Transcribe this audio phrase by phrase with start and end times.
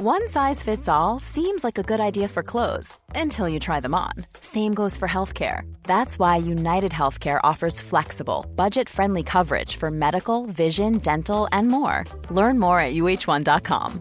[0.00, 3.96] One size fits all seems like a good idea for clothes until you try them
[3.96, 4.12] on.
[4.40, 5.62] Same goes for healthcare.
[5.82, 12.04] That's why United Healthcare offers flexible, budget friendly coverage for medical, vision, dental, and more.
[12.30, 14.00] Learn more at uh1.com.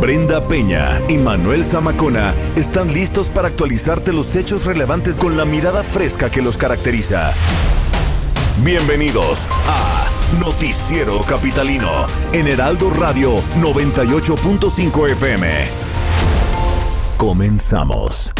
[0.00, 5.84] Brenda Peña y Manuel Zamacona están listos para actualizarte los hechos relevantes con la mirada
[5.84, 7.32] fresca que los caracteriza.
[8.64, 15.68] Bienvenidos a Noticiero Capitalino en Heraldo Radio 98.5 FM.
[17.16, 18.32] Comenzamos.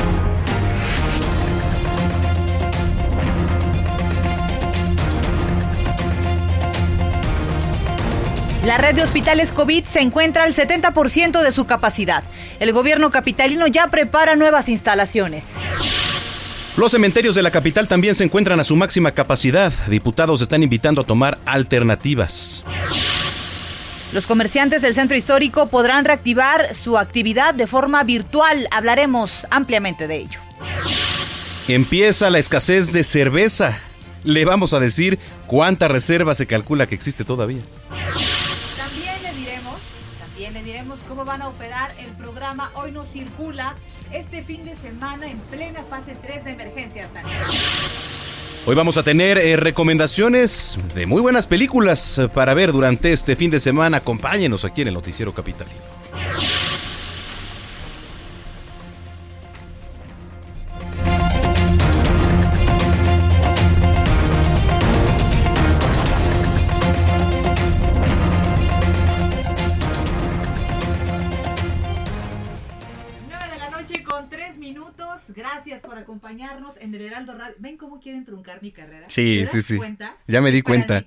[8.64, 12.24] La red de hospitales COVID se encuentra al 70% de su capacidad.
[12.58, 16.05] El gobierno capitalino ya prepara nuevas instalaciones.
[16.76, 19.72] Los cementerios de la capital también se encuentran a su máxima capacidad.
[19.88, 22.62] Diputados están invitando a tomar alternativas.
[24.12, 28.68] Los comerciantes del centro histórico podrán reactivar su actividad de forma virtual.
[28.70, 30.40] Hablaremos ampliamente de ello.
[31.66, 33.80] Empieza la escasez de cerveza.
[34.22, 37.62] Le vamos a decir cuánta reserva se calcula que existe todavía.
[38.76, 39.80] También le diremos,
[40.18, 43.76] también le diremos cómo van a operar el programa Hoy no circula
[44.12, 47.08] este fin de semana en plena fase 3 de emergencia.
[48.66, 53.36] Hoy vamos a tener eh, recomendaciones de muy buenas películas eh, para ver durante este
[53.36, 53.98] fin de semana.
[53.98, 55.95] Acompáñenos aquí en el Noticiero Capitalino.
[75.34, 77.54] Gracias por acompañarnos en el Heraldo Radio.
[77.58, 79.08] ¿Ven cómo quieren truncar mi carrera?
[79.08, 79.78] Sí, sí, sí.
[80.26, 81.04] Ya me di cuenta.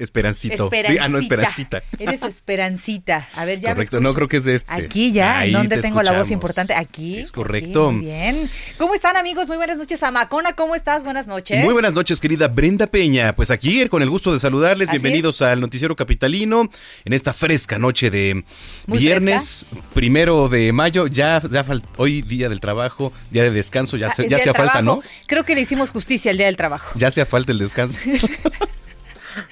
[0.00, 0.64] Esperancito.
[0.64, 1.04] Esperancita.
[1.04, 1.82] Ah, no, Esperancita.
[1.98, 3.28] Eres Esperancita.
[3.36, 4.72] A ver, ya Correcto, no creo que es de este.
[4.72, 6.74] Aquí ya, ¿en dónde tengo la voz importante?
[6.74, 7.18] Aquí.
[7.18, 7.92] Es correcto.
[7.92, 8.50] muy bien.
[8.78, 9.46] ¿Cómo están, amigos?
[9.46, 10.02] Muy buenas noches.
[10.02, 11.04] Amacona, ¿cómo estás?
[11.04, 11.62] Buenas noches.
[11.62, 13.34] Muy buenas noches, querida Brenda Peña.
[13.36, 14.90] Pues aquí, con el gusto de saludarles.
[14.90, 16.70] Bienvenidos al Noticiero Capitalino
[17.04, 18.42] en esta fresca noche de
[18.86, 21.08] viernes, primero de mayo.
[21.08, 21.64] Ya, ya
[21.98, 25.02] hoy día del trabajo, día de descanso, ya, ah, ya hacía falta, ¿no?
[25.26, 26.90] Creo que le hicimos justicia al día del trabajo.
[26.94, 28.00] Ya hacía falta el descanso.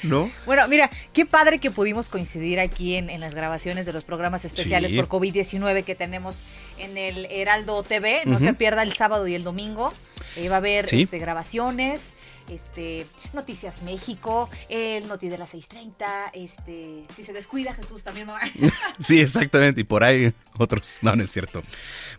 [0.02, 0.30] ¿No?
[0.46, 4.92] Bueno, mira, qué padre que pudimos coincidir aquí en, las grabaciones de los programas especiales
[4.92, 6.40] por COVID-19 que tenemos
[6.78, 8.22] en el Heraldo TV.
[8.24, 9.92] No se pierda el sábado y el domingo.
[10.36, 12.14] Eh, va a haber este, grabaciones
[12.50, 18.40] este, Noticias México, el Noti de las 6.30, este, si se descuida Jesús también va.
[18.98, 21.62] sí, exactamente, y por ahí otros, no, no es cierto.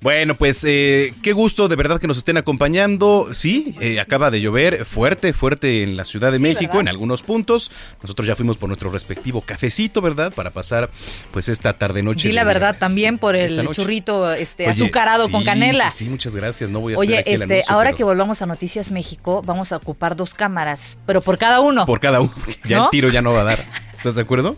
[0.01, 3.29] Bueno, pues eh, qué gusto de verdad que nos estén acompañando.
[3.33, 7.69] Sí, eh, acaba de llover fuerte, fuerte en la Ciudad de México, en algunos puntos.
[8.01, 10.33] Nosotros ya fuimos por nuestro respectivo cafecito, ¿verdad?
[10.33, 10.89] Para pasar
[11.31, 12.29] pues esta tarde noche.
[12.29, 15.89] Sí, la verdad, también por el churrito este, azucarado con canela.
[15.89, 16.69] Sí, muchas gracias.
[16.69, 20.35] No voy a Oye, este, ahora que volvamos a Noticias México, vamos a ocupar dos
[20.35, 21.87] cámaras, pero por cada uno.
[21.87, 22.33] Por cada uno,
[22.65, 23.59] ya el tiro ya no va a dar.
[23.97, 24.55] ¿Estás de acuerdo?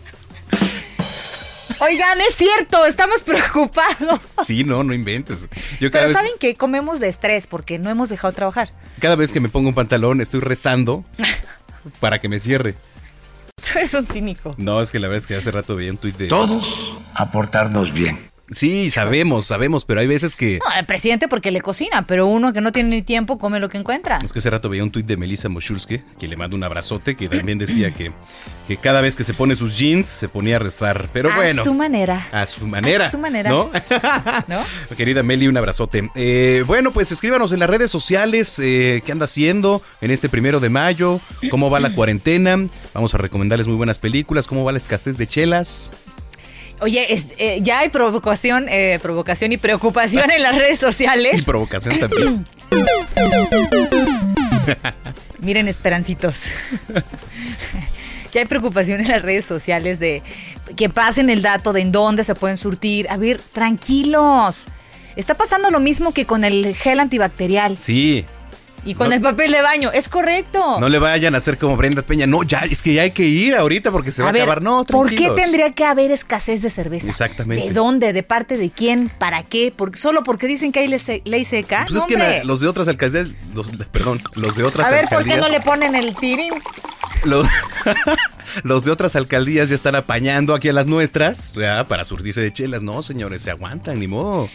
[1.80, 4.20] Oigan, es cierto, estamos preocupados.
[4.44, 5.48] Sí, no, no inventes.
[5.80, 8.72] Pero ¿saben que Comemos de estrés porque no hemos dejado trabajar.
[9.00, 11.04] Cada vez que me pongo un pantalón estoy rezando
[12.00, 12.74] para que me cierre.
[13.56, 14.54] Eso es cínico.
[14.58, 16.28] No, es que la verdad es que hace rato vi un tuit de...
[16.28, 18.31] Todos aportarnos bien.
[18.50, 20.58] Sí, sabemos, sabemos, pero hay veces que...
[20.58, 23.68] No, el presidente porque le cocina, pero uno que no tiene ni tiempo come lo
[23.68, 24.18] que encuentra.
[24.22, 27.16] Es que hace rato veía un tuit de Melissa Moshulski, que le mando un abrazote,
[27.16, 28.12] que también decía que,
[28.68, 31.08] que cada vez que se pone sus jeans se ponía a rezar.
[31.12, 31.62] Pero bueno.
[31.62, 32.28] A su manera.
[32.32, 33.06] A su manera.
[33.06, 33.50] A su manera.
[33.50, 33.70] ¿No?
[34.48, 34.62] ¿No?
[34.96, 36.10] Querida Meli, un abrazote.
[36.14, 40.60] Eh, bueno, pues escríbanos en las redes sociales eh, qué anda haciendo en este primero
[40.60, 41.20] de mayo,
[41.50, 42.58] cómo va la cuarentena.
[42.92, 45.92] Vamos a recomendarles muy buenas películas, cómo va la escasez de chelas.
[46.82, 47.06] Oye,
[47.38, 51.34] eh, ya hay provocación, eh, provocación y preocupación en las redes sociales.
[51.38, 52.44] Y provocación también.
[55.38, 56.42] Miren, esperancitos.
[58.32, 60.22] ya hay preocupación en las redes sociales de
[60.76, 63.08] que pasen el dato de en dónde se pueden surtir.
[63.10, 64.64] A ver, tranquilos.
[65.14, 67.78] Está pasando lo mismo que con el gel antibacterial.
[67.78, 68.24] Sí.
[68.84, 70.80] Y con el papel de baño, es correcto.
[70.80, 72.26] No le vayan a hacer como Brenda Peña.
[72.26, 74.60] No, ya, es que ya hay que ir ahorita porque se va a acabar.
[74.60, 77.08] No, ¿Por qué tendría que haber escasez de cerveza?
[77.08, 77.68] Exactamente.
[77.68, 78.12] ¿De dónde?
[78.12, 79.08] ¿De parte de quién?
[79.08, 79.72] ¿Para qué?
[79.94, 80.88] ¿Solo porque dicen que hay
[81.24, 81.86] ley seca?
[81.88, 85.12] Pues es que los de otras alcaldías, los, perdón, los de otras alcaldías.
[85.12, 86.54] A ver, ¿por qué no le ponen el tirín?
[88.64, 92.52] Los, de otras alcaldías ya están apañando aquí a las nuestras, ya, para surtirse de
[92.52, 92.82] chelas.
[92.82, 94.48] No, señores, se aguantan, ni modo.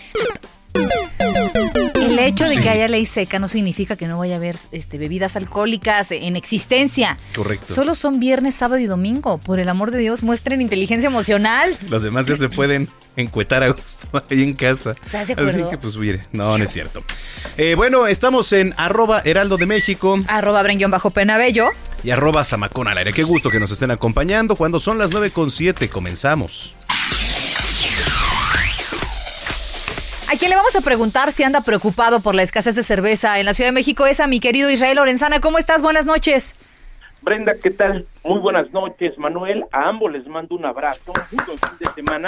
[2.27, 4.97] El hecho de que haya ley seca no significa que no vaya a haber este,
[4.97, 7.17] bebidas alcohólicas en existencia.
[7.33, 7.73] Correcto.
[7.73, 9.37] Solo son viernes, sábado y domingo.
[9.37, 11.77] Por el amor de Dios, muestren inteligencia emocional.
[11.89, 14.91] Los demás ya se pueden encuetar a gusto ahí en casa.
[15.05, 15.69] ¿Estás de acuerdo?
[15.69, 17.03] que, pues mire, no, no es cierto.
[17.57, 20.17] Eh, bueno, estamos en arroba heraldo de México.
[20.27, 21.69] Arroba bajo penabello.
[22.03, 23.13] Y arroba zamacón al aire.
[23.13, 24.55] Qué gusto que nos estén acompañando.
[24.55, 26.76] Cuando son las 9 con 7, comenzamos.
[30.29, 33.45] A quien le vamos a preguntar si anda preocupado por la escasez de cerveza en
[33.45, 35.39] la Ciudad de México es a mi querido Israel Lorenzana.
[35.39, 35.81] ¿Cómo estás?
[35.81, 36.53] Buenas noches.
[37.21, 38.05] Brenda, ¿qué tal?
[38.25, 39.63] Muy buenas noches, Manuel.
[39.71, 42.27] A ambos les mando un abrazo, un buen fin de semana.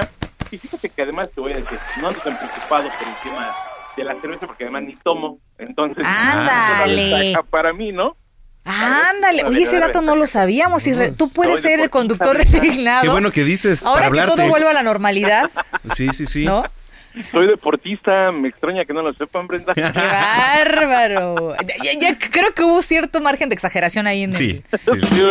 [0.49, 3.53] Y fíjate que además te voy a decir, no ando tan preocupado por el tema
[3.97, 5.39] de la cerveza porque además ni tomo.
[5.57, 7.33] Entonces, ándale.
[7.49, 8.15] para mí, ¿no?
[8.63, 10.87] Ándale, oye, ese dato no lo sabíamos.
[10.87, 11.15] Israel.
[11.17, 13.01] Tú puedes ser el conductor designado.
[13.01, 13.85] Qué bueno que dices.
[13.85, 15.49] Ahora que todo vuelve a la normalidad.
[15.95, 16.45] Sí, sí, sí.
[16.45, 16.63] ¿No?
[17.31, 19.73] Soy deportista, me extraña que no lo sepan, Brenda.
[19.75, 21.55] ¡Qué bárbaro!
[21.99, 25.05] Ya, creo que hubo cierto margen de exageración ahí en sí, el...
[25.05, 25.21] Sí,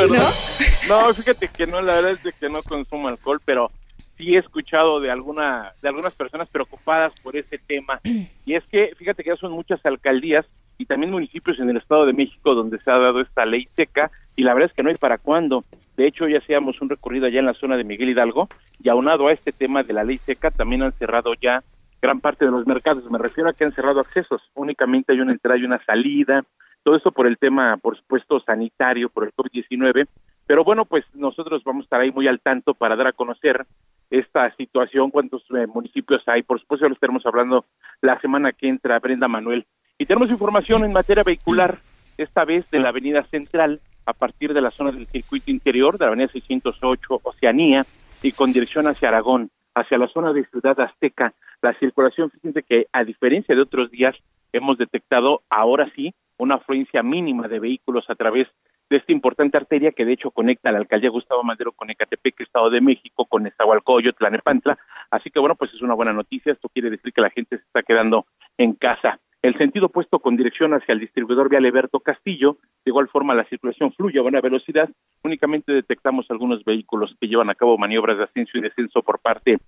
[0.88, 1.06] ¿No?
[1.06, 1.14] ¿No?
[1.14, 3.70] fíjate que no, la verdad es de que no consumo alcohol, pero
[4.16, 8.00] sí he escuchado de alguna de algunas personas preocupadas por ese tema.
[8.04, 10.44] Y es que, fíjate que ya son muchas alcaldías
[10.76, 14.10] y también municipios en el Estado de México donde se ha dado esta ley seca
[14.38, 15.64] y la verdad es que no hay para cuándo.
[15.96, 18.46] De hecho, ya hacíamos un recorrido allá en la zona de Miguel Hidalgo
[18.81, 21.64] y aunado a este tema de la ley seca, también han cerrado ya
[22.00, 23.11] gran parte de los mercados.
[23.11, 24.40] Me refiero a que han cerrado accesos.
[24.55, 26.44] Únicamente hay una entrada y una salida.
[26.85, 30.06] Todo eso por el tema, por supuesto, sanitario, por el COVID-19.
[30.46, 33.67] Pero bueno, pues nosotros vamos a estar ahí muy al tanto para dar a conocer
[34.08, 36.44] esta situación, cuántos eh, municipios hay.
[36.44, 37.64] Por supuesto, lo estaremos hablando
[38.02, 39.67] la semana que entra, Brenda Manuel.
[39.99, 41.79] Y tenemos información en materia vehicular,
[42.19, 46.06] esta vez de la Avenida Central, a partir de la zona del circuito interior de
[46.06, 47.84] la avenida 608 Oceanía
[48.22, 51.34] y con dirección hacia Aragón, hacia la zona de Ciudad Azteca.
[51.60, 54.16] La circulación, fíjense que a diferencia de otros días,
[54.52, 58.49] hemos detectado ahora sí una afluencia mínima de vehículos a través
[58.88, 62.40] de esta importante arteria que de hecho conecta a la alcaldía Gustavo Madero con Ecatepec,
[62.40, 64.78] Estado de México, con Estahualcoyo, Tlanepantla.
[65.10, 66.52] Así que bueno, pues es una buena noticia.
[66.52, 68.25] Esto quiere decir que la gente se está quedando
[68.56, 69.20] en casa.
[69.40, 73.44] El sentido opuesto con dirección hacia el distribuidor vial Eberto Castillo, de igual forma la
[73.44, 74.88] circulación fluye a buena velocidad,
[75.23, 79.58] únicamente detectamos algunos vehículos que llevan a cabo maniobras de ascenso y descenso por parte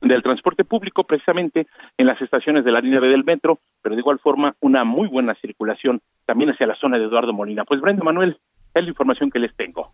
[0.00, 4.00] del transporte público precisamente en las estaciones de la línea B del metro, pero de
[4.00, 7.64] igual forma una muy buena circulación también hacia la zona de Eduardo Molina.
[7.64, 8.38] Pues Brenda Manuel,
[8.74, 9.92] es la información que les tengo.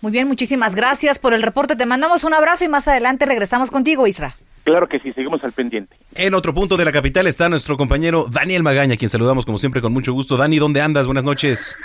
[0.00, 1.76] Muy bien, muchísimas gracias por el reporte.
[1.76, 4.34] Te mandamos un abrazo y más adelante regresamos contigo, Isra.
[4.64, 5.96] Claro que sí, seguimos al pendiente.
[6.14, 9.80] En otro punto de la capital está nuestro compañero Daniel Magaña, quien saludamos como siempre
[9.80, 10.36] con mucho gusto.
[10.36, 11.06] Dani, ¿dónde andas?
[11.06, 11.78] Buenas noches.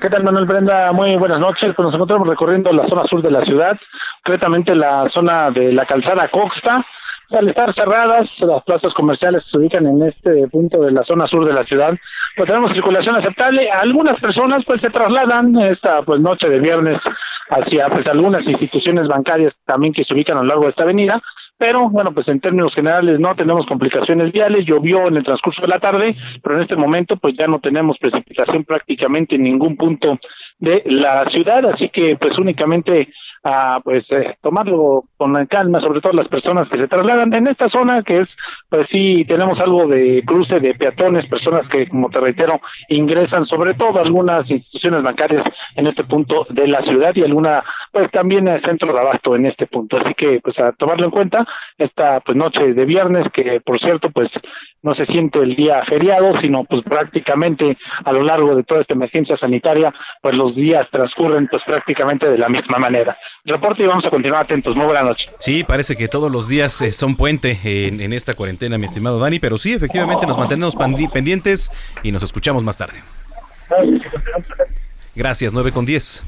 [0.00, 0.90] ¿Qué tal, Manuel Brenda?
[0.92, 1.74] Muy buenas noches.
[1.74, 3.78] Pues nos encontramos recorriendo la zona sur de la ciudad,
[4.24, 6.84] concretamente la zona de la calzada Costa,
[7.34, 11.26] al estar cerradas las plazas comerciales que se ubican en este punto de la zona
[11.26, 11.94] sur de la ciudad,
[12.36, 13.70] pues tenemos circulación aceptable.
[13.70, 17.08] Algunas personas pues se trasladan esta pues noche de viernes
[17.50, 21.22] hacia pues algunas instituciones bancarias también que se ubican a lo largo de esta avenida,
[21.58, 25.68] pero bueno, pues en términos generales no tenemos complicaciones viales, llovió en el transcurso de
[25.68, 30.18] la tarde, pero en este momento pues ya no tenemos precipitación prácticamente en ningún punto
[30.58, 33.12] de la ciudad, así que pues únicamente
[33.44, 37.68] a pues eh, tomarlo con calma, sobre todo las personas que se trasladan en esta
[37.68, 38.36] zona que es
[38.68, 43.74] pues sí tenemos algo de cruce de peatones, personas que como te reitero ingresan sobre
[43.74, 45.44] todo algunas instituciones bancarias
[45.76, 49.46] en este punto de la ciudad y alguna pues también el centro de abasto en
[49.46, 51.46] este punto, así que pues a tomarlo en cuenta
[51.78, 54.40] esta pues noche de viernes que por cierto pues
[54.82, 58.94] no se siente el día feriado, sino pues prácticamente a lo largo de toda esta
[58.94, 63.16] emergencia sanitaria, pues los días transcurren pues prácticamente de la misma manera.
[63.44, 64.76] Reporte y vamos a continuar atentos.
[64.76, 65.30] Muy buena noche.
[65.38, 69.18] Sí, parece que todos los días eh, son puente en, en, esta cuarentena, mi estimado
[69.18, 70.76] Dani, pero sí, efectivamente nos mantenemos
[71.12, 71.70] pendientes
[72.02, 72.98] y nos escuchamos más tarde.
[75.14, 76.24] Gracias, 9 con 10.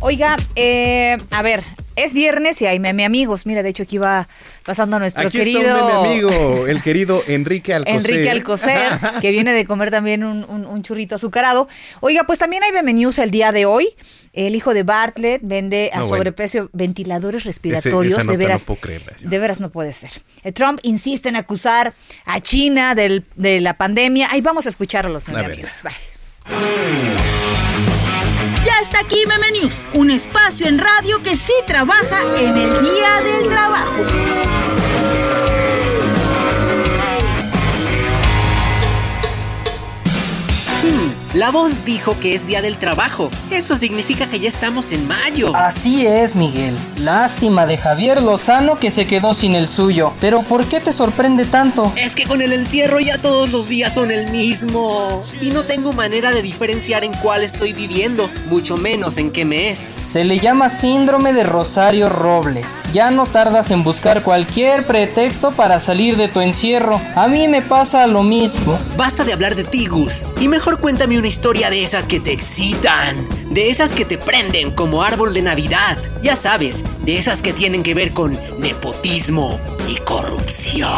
[0.00, 1.62] Oiga, eh, a ver,
[2.04, 3.46] es viernes y hay meme amigos.
[3.46, 4.28] Mira, de hecho aquí va
[4.64, 5.60] pasando nuestro aquí querido...
[5.60, 7.96] Está un meme amigo, el querido Enrique Alcocer.
[7.96, 11.68] Enrique Alcocer, que viene de comer también un, churrito azucarado.
[12.00, 13.88] Oiga, pues también hay meme news el día de hoy.
[14.32, 18.26] El hijo de Bartlett vende a sobreprecio ventiladores respiratorios.
[18.26, 18.76] de veras, no
[19.18, 20.10] de veras no puede ser.
[20.44, 21.92] Eh, Trump insiste en acusar
[22.24, 24.28] a China del, de la pandemia.
[24.30, 25.82] Ahí vamos a escuchar a los meme amigos.
[28.64, 33.20] Ya está aquí Meme News, un espacio en radio que sí trabaja en el día
[33.22, 34.04] del trabajo.
[41.34, 43.30] La voz dijo que es Día del Trabajo.
[43.52, 45.54] Eso significa que ya estamos en mayo.
[45.54, 46.76] Así es, Miguel.
[46.98, 50.12] Lástima de Javier Lozano que se quedó sin el suyo.
[50.20, 51.92] Pero ¿por qué te sorprende tanto?
[51.96, 55.22] Es que con el encierro ya todos los días son el mismo.
[55.40, 59.78] Y no tengo manera de diferenciar en cuál estoy viviendo, mucho menos en qué mes.
[59.78, 62.80] Se le llama síndrome de Rosario Robles.
[62.92, 67.00] Ya no tardas en buscar cualquier pretexto para salir de tu encierro.
[67.14, 68.76] A mí me pasa lo mismo.
[68.96, 70.24] Basta de hablar de ti, Gus.
[70.40, 73.28] Y mejor cuéntame una historia de esas que te excitan.
[73.50, 75.98] De esas que te prenden como árbol de Navidad.
[76.22, 80.88] Ya sabes, de esas que tienen que ver con nepotismo y corrupción.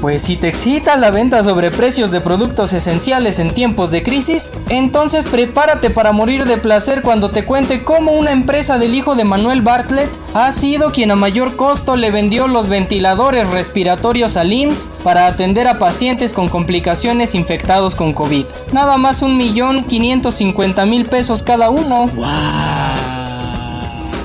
[0.00, 4.52] Pues si te excita la venta sobre precios de productos esenciales en tiempos de crisis,
[4.68, 9.24] entonces prepárate para morir de placer cuando te cuente cómo una empresa del hijo de
[9.24, 14.90] Manuel Bartlett ha sido quien a mayor costo le vendió los ventiladores respiratorios al IMSS
[15.02, 18.44] para atender a pacientes con complicaciones infectados con COVID.
[18.72, 19.47] Nada más un millón
[19.88, 22.06] quinientos cincuenta mil pesos cada uno.
[22.06, 22.26] ¡Wow!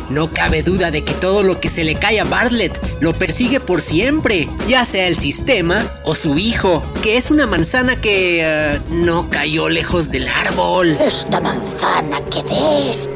[0.09, 3.59] No cabe duda de que todo lo que se le cae a Bartlett lo persigue
[3.59, 8.79] por siempre, ya sea el sistema o su hijo, que es una manzana que eh,
[8.91, 10.95] no cayó lejos del árbol.
[10.99, 13.09] Esta manzana que ves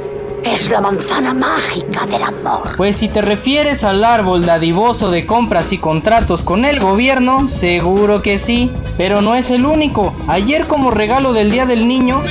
[0.53, 2.75] es la manzana mágica del amor.
[2.77, 8.21] Pues si te refieres al árbol dadivoso de compras y contratos con el gobierno, seguro
[8.21, 10.15] que sí, pero no es el único.
[10.27, 12.21] Ayer como regalo del Día del Niño,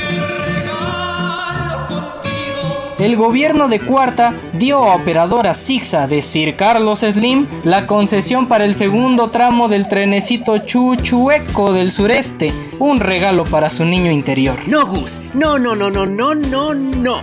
[2.98, 8.64] el gobierno de Cuarta dio a operadora Sixa de Sir Carlos Slim la concesión para
[8.64, 14.58] el segundo tramo del trenecito Chuchueco del sureste, un regalo para su niño interior.
[14.66, 17.20] No, Gus, no, no, no, no, no, no, no,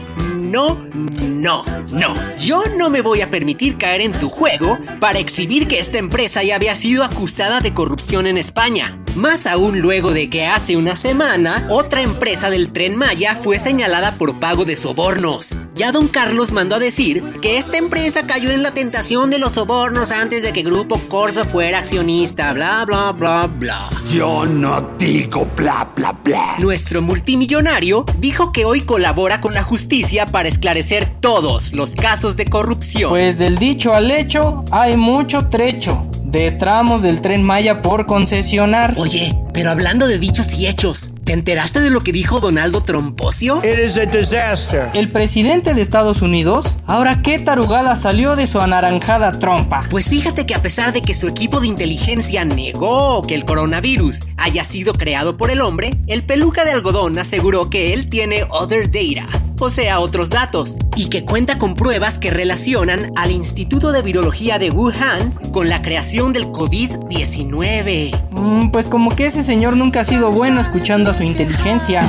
[0.53, 2.38] no, no, no.
[2.38, 6.43] Yo no me voy a permitir caer en tu juego para exhibir que esta empresa
[6.43, 9.02] ya había sido acusada de corrupción en España.
[9.15, 14.15] Más aún luego de que hace una semana otra empresa del tren Maya fue señalada
[14.15, 15.62] por pago de sobornos.
[15.75, 19.53] Ya don Carlos mandó a decir que esta empresa cayó en la tentación de los
[19.53, 23.91] sobornos antes de que Grupo Corso fuera accionista, bla bla bla bla.
[24.10, 26.55] Yo no digo bla bla bla.
[26.58, 32.46] Nuestro multimillonario dijo que hoy colabora con la justicia para esclarecer todos los casos de
[32.46, 33.12] corrupción.
[33.12, 38.96] Pues del dicho al hecho hay mucho trecho de tramos del tren Maya por concesionar.
[38.98, 43.62] Oye, pero hablando de dichos y hechos, ¿te enteraste de lo que dijo Donaldo Tromposio?
[43.63, 44.89] It is a disaster.
[44.93, 49.81] El presidente de Estados Unidos, ahora qué tarugada salió de su anaranjada trompa.
[49.89, 54.25] Pues fíjate que a pesar de que su equipo de inteligencia negó que el coronavirus
[54.38, 58.89] haya sido creado por el hombre, el peluca de algodón aseguró que él tiene other
[58.89, 59.27] data
[59.60, 64.60] o sea, otros datos, y que cuenta con pruebas que relacionan al Instituto de Virología
[64.60, 68.12] de Wuhan con la creación del COVID-19.
[68.31, 72.00] Mm, pues como que ese señor nunca ha sido bueno escuchando a su inteligencia.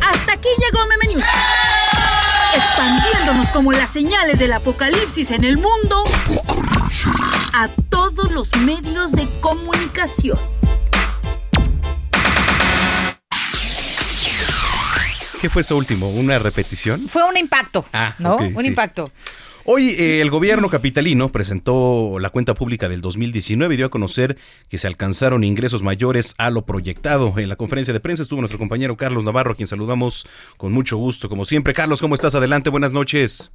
[0.00, 1.24] Hasta aquí llegó Meme News.
[2.54, 6.02] Expandiéndonos como las señales del apocalipsis en el mundo
[7.54, 10.38] a todos los medios de comunicación.
[15.40, 16.08] ¿Qué fue eso último?
[16.10, 17.08] ¿Una repetición?
[17.08, 18.36] Fue un impacto, ah, ¿no?
[18.36, 19.10] un impacto.
[19.64, 24.34] Hoy eh, el gobierno capitalino presentó la cuenta pública del 2019 y dio a conocer
[24.68, 27.32] que se alcanzaron ingresos mayores a lo proyectado.
[27.36, 30.26] En la conferencia de prensa estuvo nuestro compañero Carlos Navarro, a quien saludamos
[30.56, 31.74] con mucho gusto, como siempre.
[31.74, 32.34] Carlos, ¿cómo estás?
[32.34, 33.52] Adelante, buenas noches.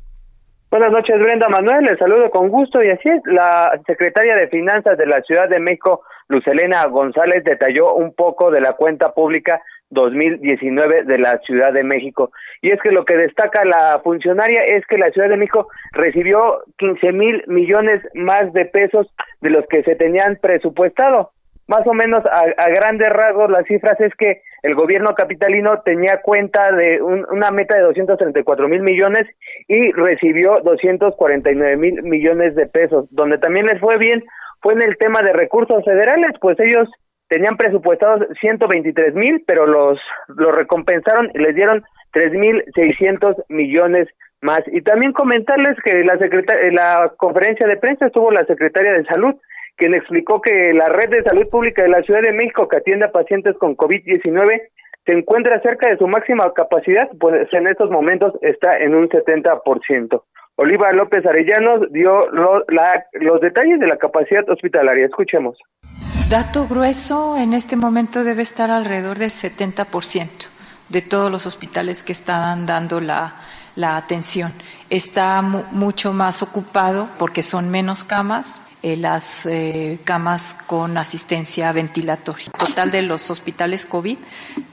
[0.72, 1.84] Buenas noches, Brenda Manuel.
[1.84, 3.22] Les saludo con gusto y así es.
[3.26, 8.62] La secretaria de Finanzas de la Ciudad de México, Lucelena González, detalló un poco de
[8.62, 12.32] la cuenta pública 2019 de la Ciudad de México.
[12.62, 16.64] Y es que lo que destaca la funcionaria es que la Ciudad de México recibió
[16.78, 19.08] 15 mil millones más de pesos
[19.42, 21.32] de los que se tenían presupuestado.
[21.68, 26.72] Más o menos a, grandes rasgos las cifras es que el gobierno capitalino tenía cuenta
[26.72, 29.28] de una meta de 234 mil millones
[29.68, 33.08] y recibió 249 mil millones de pesos.
[33.12, 34.24] Donde también les fue bien
[34.62, 36.90] fue en el tema de recursos federales, pues ellos
[37.30, 44.08] tenían presupuestados 123 mil, pero los, los recompensaron y les dieron 3.600 millones
[44.42, 44.62] más.
[44.68, 46.16] Y también comentarles que la,
[46.72, 49.36] la conferencia de prensa estuvo la secretaria de Salud,
[49.76, 53.06] quien explicó que la red de salud pública de la Ciudad de México que atiende
[53.06, 54.62] a pacientes con COVID-19
[55.06, 60.22] se encuentra cerca de su máxima capacidad, pues en estos momentos está en un 70%.
[60.58, 65.06] Oliva López Arellanos dio los detalles de la capacidad hospitalaria.
[65.06, 65.58] Escuchemos.
[66.30, 70.28] Dato grueso, en este momento debe estar alrededor del 70%
[70.90, 73.34] de todos los hospitales que están dando la,
[73.78, 74.52] atención.
[74.90, 82.52] Está mucho más ocupado porque son menos camas, eh, las eh, camas con asistencia ventilatoria.
[82.60, 84.18] Total de los hospitales COVID,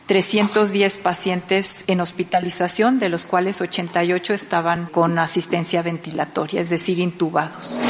[0.07, 7.81] 310 pacientes en hospitalización, de los cuales 88 estaban con asistencia ventilatoria, es decir, intubados.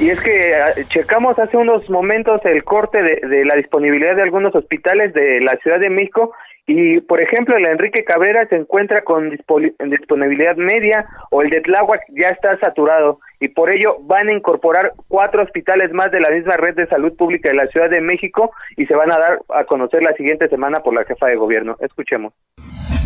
[0.00, 4.54] Y es que ah, checamos hace unos momentos el corte de, la disponibilidad de algunos
[4.54, 6.32] hospitales de la Ciudad de México
[6.68, 12.02] y, por ejemplo, el Enrique Cabrera se encuentra con disponibilidad media o el de Tláhuac
[12.10, 16.56] ya está saturado y por ello van a incorporar cuatro hospitales más de la misma
[16.56, 19.64] red de salud pública de la Ciudad de México y se van a dar a
[19.64, 21.76] conocer la siguiente semana por la jefa de gobierno.
[21.80, 22.34] Escuchemos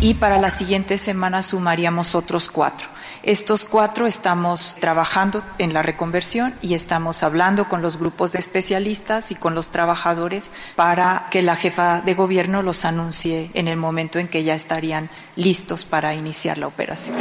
[0.03, 2.89] y para la siguiente semana sumaríamos otros cuatro.
[3.23, 9.31] Estos cuatro estamos trabajando en la reconversión y estamos hablando con los grupos de especialistas
[9.31, 14.19] y con los trabajadores para que la jefa de gobierno los anuncie en el momento
[14.19, 17.15] en que ya estarían listos para iniciar la operación.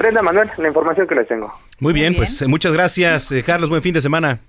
[0.00, 1.54] Brenda Manuel, la información que les tengo.
[1.78, 3.70] Muy bien, pues eh, muchas gracias, eh, Carlos.
[3.70, 4.40] Buen fin de semana.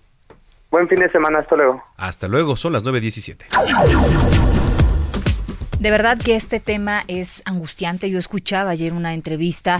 [0.72, 1.84] Buen fin de semana, hasta luego.
[1.96, 4.55] Hasta luego, son las 9.17.
[5.86, 8.10] De verdad que este tema es angustiante.
[8.10, 9.80] Yo escuchaba ayer una entrevista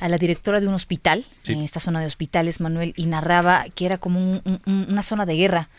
[0.00, 3.86] a la directora de un hospital, en esta zona de hospitales, Manuel, y narraba que
[3.86, 5.70] era como una zona de guerra.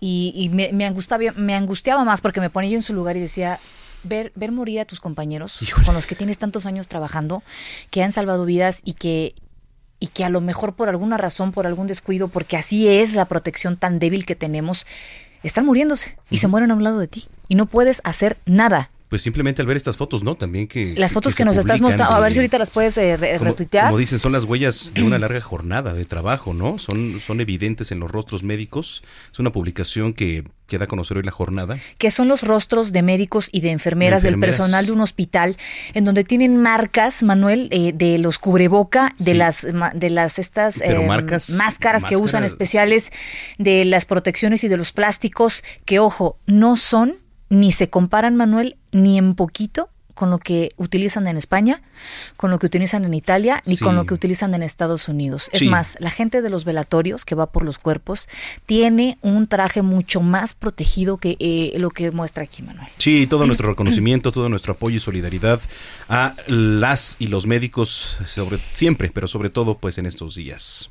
[0.00, 3.60] Y, me, angustiaba, me angustiaba más porque me ponía yo en su lugar y decía,
[4.02, 7.44] ver, ver morir a tus compañeros con los que tienes tantos años trabajando,
[7.90, 9.36] que han salvado vidas y que,
[10.00, 13.26] y que a lo mejor por alguna razón, por algún descuido, porque así es la
[13.26, 14.88] protección tan débil que tenemos,
[15.44, 18.90] están muriéndose y se mueren a un lado de ti y no puedes hacer nada
[19.10, 20.36] pues simplemente al ver estas fotos, ¿no?
[20.36, 20.94] También que...
[20.96, 23.86] Las fotos que, nos estás mostrando, a ver si ahorita las puedes eh, retuitear.
[23.86, 26.78] Como dicen, son las huellas de una larga jornada de trabajo, ¿no?
[26.78, 29.02] Son, son evidentes en los rostros médicos.
[29.32, 31.76] Es una publicación que, que da a conocer hoy la jornada.
[31.98, 35.56] Que son los rostros de médicos y de enfermeras, del personal de un hospital,
[35.92, 41.04] en donde tienen marcas, Manuel, eh, de los cubreboca, de las de las estas em,
[41.08, 43.10] marcas, máscaras que usan especiales,
[43.58, 47.16] de las protecciones y de los plásticos, que ojo, no son
[47.50, 49.90] ni se comparan, Manuel, ni en poquito
[50.20, 51.80] con lo que utilizan en España,
[52.36, 55.48] con lo que utilizan en Italia, ni con lo que utilizan en Estados Unidos.
[55.50, 58.28] Es más, la gente de los velatorios que va por los cuerpos
[58.66, 62.88] tiene un traje mucho más protegido que eh, lo que muestra aquí, Manuel.
[62.98, 65.58] Sí, todo nuestro reconocimiento, todo nuestro apoyo y solidaridad
[66.10, 70.90] a las y los médicos sobre siempre, pero sobre todo pues en estos días.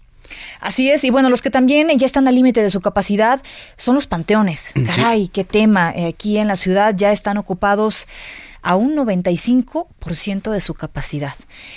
[0.60, 3.42] Así es, y bueno, los que también ya están al límite de su capacidad
[3.78, 4.74] son los panteones.
[4.88, 5.92] Caray, qué tema.
[5.96, 8.08] Eh, aquí en la ciudad ya están ocupados
[8.62, 11.34] a un 95% de su capacidad.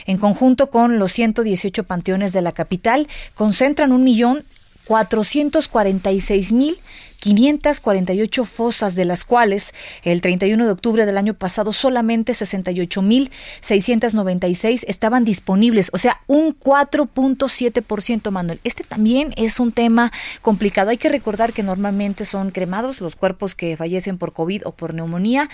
[0.06, 4.44] En conjunto con los 118 panteones de la capital, concentran un millón
[4.86, 6.76] 446 mil
[7.22, 15.24] 548 fosas, de las cuales el 31 de octubre del año pasado solamente 68.696 estaban
[15.24, 18.58] disponibles, o sea, un 4.7%, Manuel.
[18.64, 20.90] Este también es un tema complicado.
[20.90, 24.92] Hay que recordar que normalmente son cremados los cuerpos que fallecen por COVID o por
[24.92, 25.48] neumonía.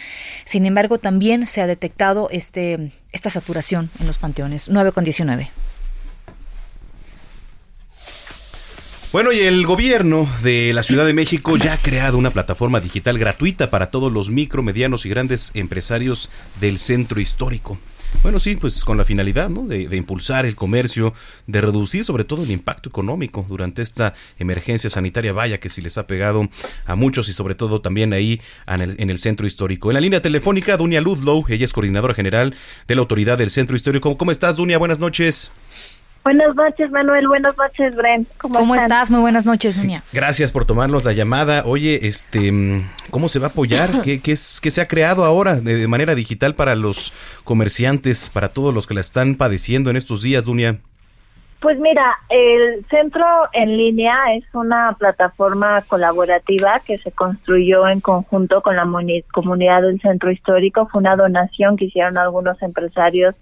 [0.46, 4.70] Sin embargo, también se ha detectado este, esta saturación en los panteones.
[4.70, 5.50] 9 con 19.
[9.10, 13.18] Bueno, y el gobierno de la Ciudad de México ya ha creado una plataforma digital
[13.18, 16.28] gratuita para todos los micro, medianos y grandes empresarios
[16.60, 17.78] del centro histórico.
[18.22, 19.62] Bueno, sí, pues con la finalidad ¿no?
[19.62, 21.14] de, impulsar el comercio,
[21.46, 25.96] de reducir sobre todo el impacto económico durante esta emergencia sanitaria, vaya que sí les
[25.96, 26.46] ha pegado
[26.84, 29.90] a muchos y sobre todo también ahí en el centro histórico.
[29.90, 32.54] En la línea telefónica, Dunia Ludlow, ella es coordinadora general
[32.86, 34.18] de la Autoridad del Centro Histórico.
[34.18, 34.76] ¿Cómo estás, Dunia?
[34.76, 35.50] Buenas noches.
[36.28, 37.26] Buenas noches, Manuel.
[37.26, 38.28] Buenas noches, Brent.
[38.36, 39.10] ¿Cómo, estás?
[39.10, 40.02] Muy buenas noches, Sonia.
[40.12, 41.62] Gracias por tomarnos la llamada.
[41.64, 42.52] Oye, este,
[43.08, 44.02] ¿cómo se va a apoyar?
[44.04, 47.14] ¿Qué, qué, es, qué se ha creado ahora de, manera digital para los
[47.44, 50.76] comerciantes, para todos los que la están padeciendo en estos días, Dunia?
[51.62, 58.60] Pues mira, el centro en línea es una plataforma colaborativa que se construyó en conjunto
[58.60, 58.86] con la
[59.32, 60.88] comunidad del centro histórico.
[60.92, 63.34] Fue una donación que hicieron algunos empresarios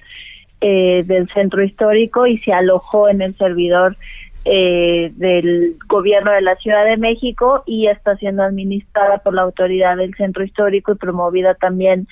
[0.61, 3.97] eh, del centro histórico y se alojó en el servidor
[4.45, 9.97] eh, del gobierno de la Ciudad de México y está siendo administrada por la autoridad
[9.97, 12.07] del centro histórico y promovida también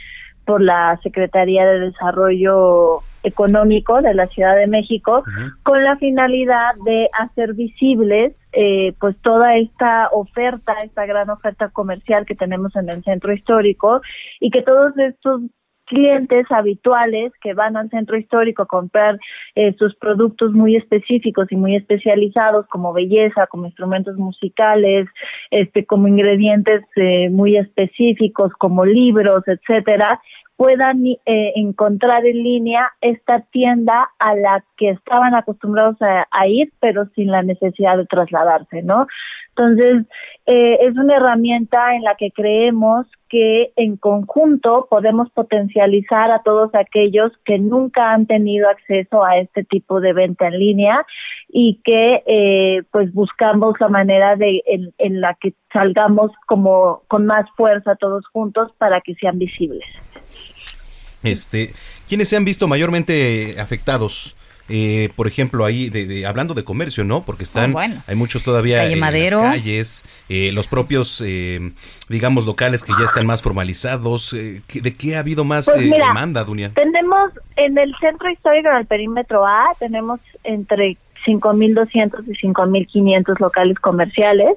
[0.44, 5.22] por la Secretaría de Desarrollo Económico de la Ciudad de México
[5.62, 12.26] con la finalidad de hacer visibles eh, pues toda esta oferta, esta gran oferta comercial
[12.26, 14.00] que tenemos en el centro histórico
[14.40, 15.40] y que todos estos
[15.94, 19.18] clientes habituales que van al centro histórico a comprar
[19.54, 25.06] eh, sus productos muy específicos y muy especializados como belleza, como instrumentos musicales,
[25.50, 30.20] este, como ingredientes eh, muy específicos como libros, etcétera,
[30.56, 31.18] puedan eh,
[31.56, 37.42] encontrar en línea esta tienda a la que estaban acostumbrados a, ir, pero sin la
[37.42, 39.06] necesidad de trasladarse, ¿no?
[39.56, 40.06] Entonces,
[40.46, 46.74] eh, es una herramienta en la que creemos que en conjunto podemos potencializar a todos
[46.74, 51.06] aquellos que nunca han tenido acceso a este tipo de venta en línea
[51.48, 57.26] y que eh, pues buscamos la manera de en, en la que salgamos como con
[57.26, 59.84] más fuerza todos juntos para que sean visibles.
[61.22, 61.70] Este,
[62.06, 64.36] ¿quiénes se han visto mayormente afectados?
[64.68, 67.22] Eh, por ejemplo, ahí de, hablando de comercio, ¿no?
[67.22, 71.72] Porque están, oh, hay muchos todavía en las calles, eh, los propios, eh,
[72.08, 74.32] digamos, locales que ya están más formalizados.
[74.32, 76.72] ¿De qué ha habido más pues demanda, Dunia?
[76.74, 80.96] Tenemos en el centro histórico, en el perímetro A, tenemos entre
[81.26, 84.50] 5.200 y 5.500 locales comerciales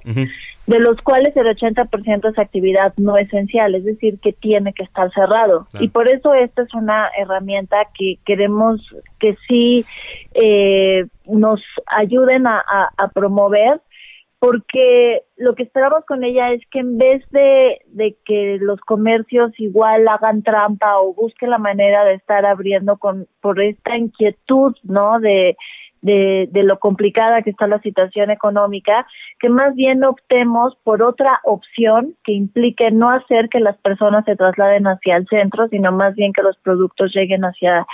[0.68, 5.12] de los cuales el 80% es actividad no esencial, es decir, que tiene que estar
[5.14, 5.66] cerrado.
[5.80, 8.86] Y por eso esta es una herramienta que queremos
[9.18, 9.86] que sí
[10.34, 13.80] eh, nos ayuden a, promover,
[14.40, 19.58] porque lo que esperamos con ella es que en vez de, de que los comercios
[19.60, 25.20] igual hagan trampa o busquen la manera de estar abriendo con por esta inquietud, ¿no?
[25.22, 25.56] De
[26.02, 29.08] de, de lo complicada que está la situación económica,
[29.40, 34.36] que más bien optemos por otra opción que implique no hacer que las personas se
[34.36, 37.86] trasladen hacia el centro, sino más bien que los productos lleguen hacia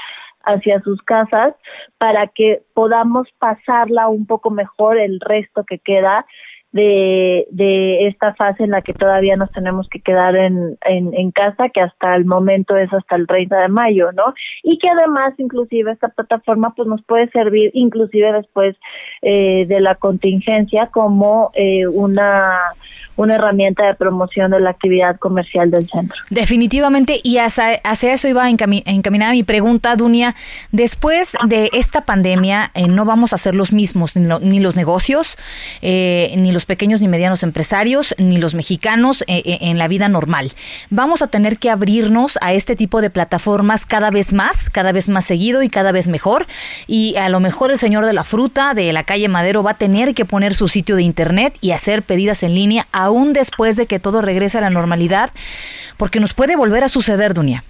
[0.46, 1.56] hacia sus casas
[1.98, 6.26] para que podamos pasarla un poco mejor el resto que queda
[6.74, 11.70] de, de esta fase en la que todavía nos tenemos que quedar en, en, casa,
[11.70, 14.34] que hasta el momento es hasta el 30 de mayo, ¿no?
[14.64, 18.76] Y que además, inclusive, esta plataforma pues nos puede servir, inclusive después
[19.22, 22.74] eh, de la contingencia, como eh, una
[23.16, 26.18] una herramienta de promoción de la actividad comercial del centro.
[26.30, 30.36] Definitivamente, y hacia, eso iba encaminada mi pregunta, Dunia.
[30.72, 35.38] Después de esta pandemia, eh, no vamos a ser los mismos, ni, los negocios,
[35.82, 40.52] eh, ni los pequeños ni medianos empresarios, ni los mexicanos eh, en la vida normal.
[40.90, 45.10] Vamos a tener que abrirnos a este tipo de plataformas cada vez más, cada vez
[45.10, 46.48] más seguido y cada vez mejor.
[46.88, 49.78] Y a lo mejor el señor de la fruta de la calle Madero va a
[49.78, 53.86] tener que poner su sitio de internet y hacer pedidas en línea aún después de
[53.86, 55.32] que todo regrese a la normalidad,
[55.98, 57.64] porque nos puede volver a suceder, Dunia.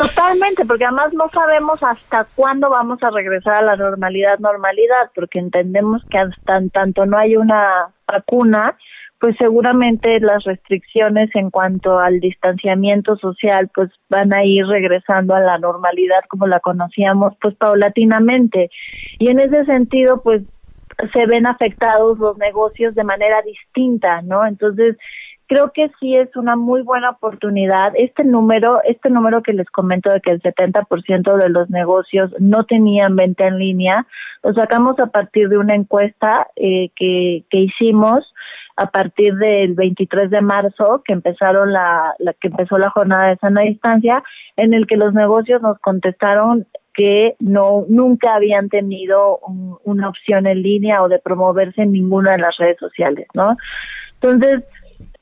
[0.00, 5.38] Totalmente, porque además no sabemos hasta cuándo vamos a regresar a la normalidad, normalidad, porque
[5.38, 8.78] entendemos que hasta tanto no hay una vacuna,
[9.18, 15.40] pues seguramente las restricciones en cuanto al distanciamiento social pues van a ir regresando a
[15.40, 18.70] la normalidad como la conocíamos pues paulatinamente.
[19.18, 20.44] Y en ese sentido pues
[21.12, 24.46] se ven afectados los negocios de manera distinta, ¿no?
[24.46, 24.96] Entonces,
[25.50, 27.92] creo que sí es una muy buena oportunidad.
[27.96, 32.62] Este número, este número que les comento de que el 70% de los negocios no
[32.66, 34.06] tenían venta en línea,
[34.44, 38.32] lo sacamos a partir de una encuesta eh, que, que hicimos
[38.76, 43.36] a partir del 23 de marzo, que empezaron la, la que empezó la jornada de
[43.38, 44.22] sana distancia,
[44.56, 49.40] en el que los negocios nos contestaron que no nunca habían tenido
[49.82, 53.56] una opción en línea o de promoverse en ninguna de las redes sociales, ¿no?
[54.14, 54.62] Entonces,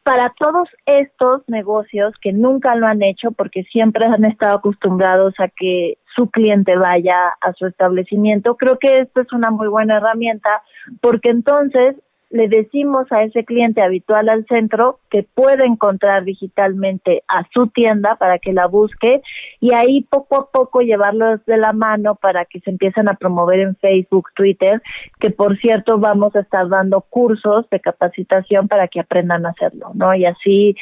[0.09, 5.49] para todos estos negocios que nunca lo han hecho porque siempre han estado acostumbrados a
[5.49, 10.63] que su cliente vaya a su establecimiento, creo que esto es una muy buena herramienta
[11.03, 11.95] porque entonces
[12.31, 18.17] le decimos a ese cliente habitual al centro que puede encontrar digitalmente a su tienda
[18.17, 19.23] para que la busque
[19.61, 23.61] y ahí poco a poco llevarlos de la mano para que se empiecen a promover
[23.61, 24.83] en Facebook, Twitter,
[25.21, 29.93] que por cierto vamos a estar dando cursos de capacitación para que aprendan a hacerlo,
[29.95, 30.15] ¿no?
[30.15, 30.77] Y así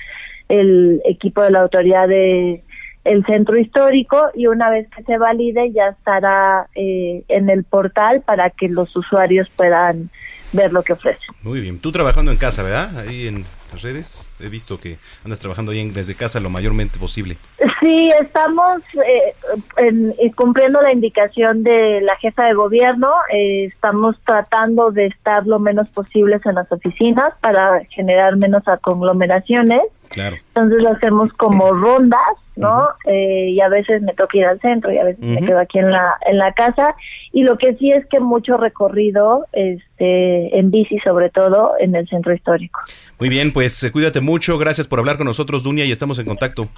[0.48, 2.62] el equipo de la autoridad de
[3.06, 8.22] el centro histórico y una vez que se valide ya estará eh, en el portal
[8.22, 10.10] para que los usuarios puedan
[10.52, 11.20] ver lo que ofrece.
[11.42, 12.98] Muy bien, tú trabajando en casa, ¿verdad?
[12.98, 14.32] Ahí en las redes?
[14.40, 17.36] He visto que andas trabajando ahí desde casa lo mayormente posible.
[17.80, 23.10] Sí, estamos eh, cumpliendo la indicación de la jefa de gobierno.
[23.32, 29.82] Eh, estamos tratando de estar lo menos posibles en las oficinas para generar menos conglomeraciones.
[30.08, 30.36] Claro.
[30.54, 32.20] Entonces lo hacemos como rondas,
[32.56, 32.88] ¿no?
[33.04, 35.78] Eh, y a veces me toca ir al centro y a veces me quedo aquí
[35.78, 36.94] en la en la casa.
[37.32, 42.08] Y lo que sí es que mucho recorrido, este, en bici sobre todo en el
[42.08, 42.80] centro histórico.
[43.18, 44.58] Muy bien, pues eh, cuídate mucho.
[44.58, 46.68] Gracias por hablar con nosotros, Dunia, y estamos en contacto.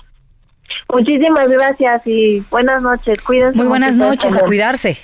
[0.92, 3.20] Muchísimas gracias y buenas noches.
[3.20, 3.56] Cuídense.
[3.56, 4.98] Muy buenas noches, a cuidarse.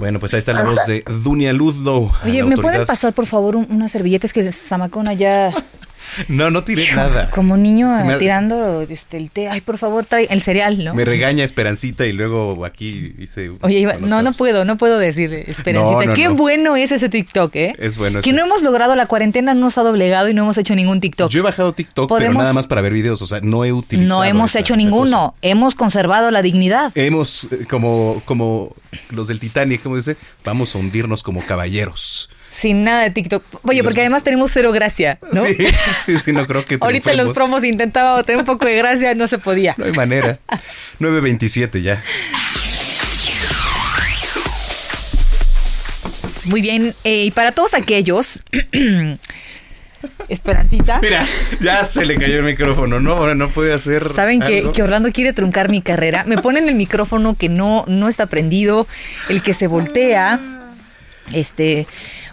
[0.00, 2.10] Bueno, pues ahí está la voz de Dunia Ludlow.
[2.24, 5.52] Oye, ¿me pueden pasar por favor unas servilletas que Samacona ya
[6.28, 7.30] no, no tiré nada.
[7.30, 9.48] Como niño tirando este, el té.
[9.48, 10.94] Ay, por favor, trae el cereal, ¿no?
[10.94, 13.52] Me regaña Esperancita y luego aquí hice...
[13.62, 16.14] Oye, no, no puedo, no puedo decir Esperancita.
[16.14, 17.74] Qué bueno es ese TikTok, ¿eh?
[17.78, 18.20] Es bueno.
[18.20, 21.00] Que no hemos logrado la cuarentena, no nos ha doblegado y no hemos hecho ningún
[21.00, 21.30] TikTok.
[21.30, 23.22] Yo he bajado TikTok, pero nada más para ver videos.
[23.22, 25.34] O sea, no he utilizado No hemos hecho ninguno.
[25.42, 26.92] Hemos conservado la dignidad.
[26.94, 28.74] Hemos, eh, como, como
[29.10, 33.44] los del Titanic, como dice, vamos a hundirnos como caballeros sin nada de TikTok.
[33.62, 35.44] Oye, porque además tenemos cero gracia, ¿no?
[35.44, 39.14] Sí, sí, no creo que Ahorita en los promos intentaba tener un poco de gracia,
[39.14, 39.74] no se podía.
[39.76, 40.38] No hay manera.
[41.00, 42.02] 9.27 ya.
[46.44, 48.42] Muy bien, eh, y para todos aquellos...
[50.28, 50.98] Esperancita.
[51.00, 51.26] Mira,
[51.60, 53.12] ya se le cayó el micrófono, ¿no?
[53.12, 54.14] Ahora no puede hacer.
[54.14, 56.24] Saben que, que, Orlando quiere truncar mi carrera.
[56.24, 58.86] Me ponen el micrófono que no, no está prendido,
[59.28, 60.40] el que se voltea.
[61.32, 61.86] Este.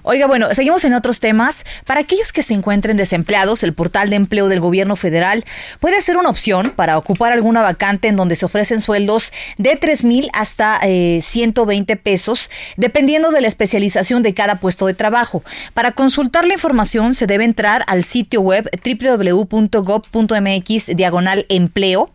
[0.10, 1.66] Oiga, bueno, seguimos en otros temas.
[1.86, 5.44] Para aquellos que se encuentren desempleados, el portal de empleo del gobierno federal
[5.82, 10.06] puede ser una opción para ocupar alguna vacante en donde se ofrecen sueldos de 3
[10.06, 15.44] mil hasta 120 eh, pesos, dependiendo de la especialización de cada puesto de trabajo.
[15.74, 19.36] Para consultar la información se debe entrar al sitio web www.gov.mx
[20.96, 22.14] diagonal empleo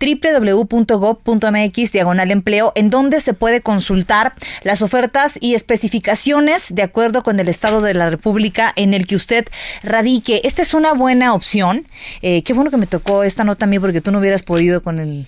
[0.00, 7.38] www.gov.mx diagonal empleo, en donde se puede consultar las ofertas y especificaciones de acuerdo con
[7.38, 9.46] el Estado de la República en el que usted
[9.82, 10.40] radique.
[10.44, 11.86] Esta es una buena opción.
[12.22, 14.82] Eh, qué bueno que me tocó esta nota a mí porque tú no hubieras podido
[14.82, 15.26] con el,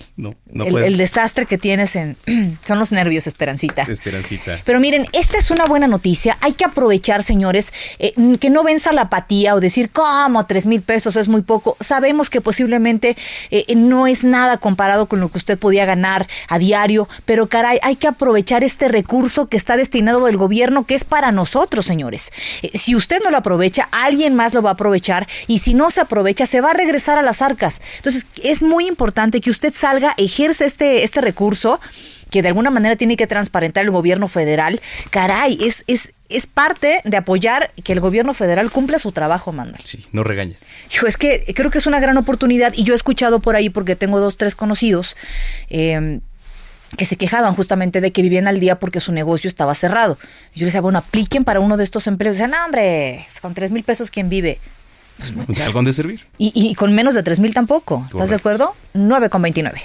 [0.53, 2.17] el, desastre que tienes en...
[2.65, 3.83] son los nervios, Esperancita.
[3.83, 4.59] Esperancita.
[4.65, 6.37] Pero miren, esta es una buena noticia.
[6.41, 10.45] Hay que aprovechar, señores, eh, que no venza la apatía o decir, ¿cómo?
[10.45, 11.77] Tres mil pesos es muy poco.
[11.79, 13.15] Sabemos que posiblemente
[13.51, 17.79] eh, no es nada comparado con lo que usted podía ganar a diario, pero caray,
[17.83, 22.31] hay que aprovechar este recurso que está destinado del gobierno, que es para nosotros, señores.
[22.61, 25.91] Eh, si usted no lo aprovecha, alguien más lo va a aprovechar y si no
[25.91, 27.81] se aprovecha, se va a regresar a las arcas.
[27.97, 31.81] Entonces, es muy importante que usted salga, ejerce este, este recurso
[32.31, 37.01] que de alguna manera tiene que transparentar el gobierno federal, caray, es, es, es parte
[37.03, 39.81] de apoyar que el gobierno federal cumpla su trabajo, Manuel.
[39.83, 40.61] Sí, no regañes.
[41.07, 43.95] Es que creo que es una gran oportunidad y yo he escuchado por ahí, porque
[43.95, 45.15] tengo dos, tres conocidos,
[45.69, 46.21] em,
[46.97, 50.17] que se quejaban justamente de que vivían al día porque su negocio estaba cerrado.
[50.53, 52.37] Yo les decía, bueno, apliquen para uno de estos empleos.
[52.37, 54.59] Decían, no, hombre, pues con tres mil pesos, ¿quién vive?
[55.17, 56.25] Pues, ¿Algo de servir?
[56.37, 58.05] Y, y, con menos de tres mil tampoco.
[58.09, 58.75] ¿Estás de acuerdo?
[58.93, 59.81] 9 con 29.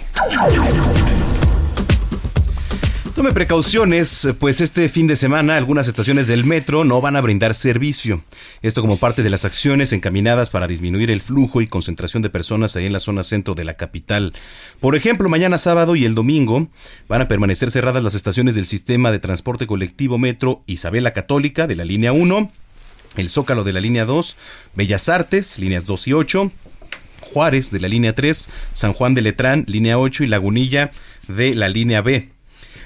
[3.18, 7.52] Tome precauciones, pues este fin de semana algunas estaciones del metro no van a brindar
[7.52, 8.22] servicio.
[8.62, 12.76] Esto como parte de las acciones encaminadas para disminuir el flujo y concentración de personas
[12.76, 14.34] ahí en la zona centro de la capital.
[14.78, 16.68] Por ejemplo, mañana sábado y el domingo
[17.08, 21.74] van a permanecer cerradas las estaciones del sistema de transporte colectivo Metro Isabela Católica de
[21.74, 22.52] la línea 1,
[23.16, 24.36] el Zócalo de la línea 2,
[24.76, 26.52] Bellas Artes, líneas 2 y 8,
[27.22, 30.92] Juárez de la línea 3, San Juan de Letrán, línea 8 y Lagunilla
[31.26, 32.37] de la línea B.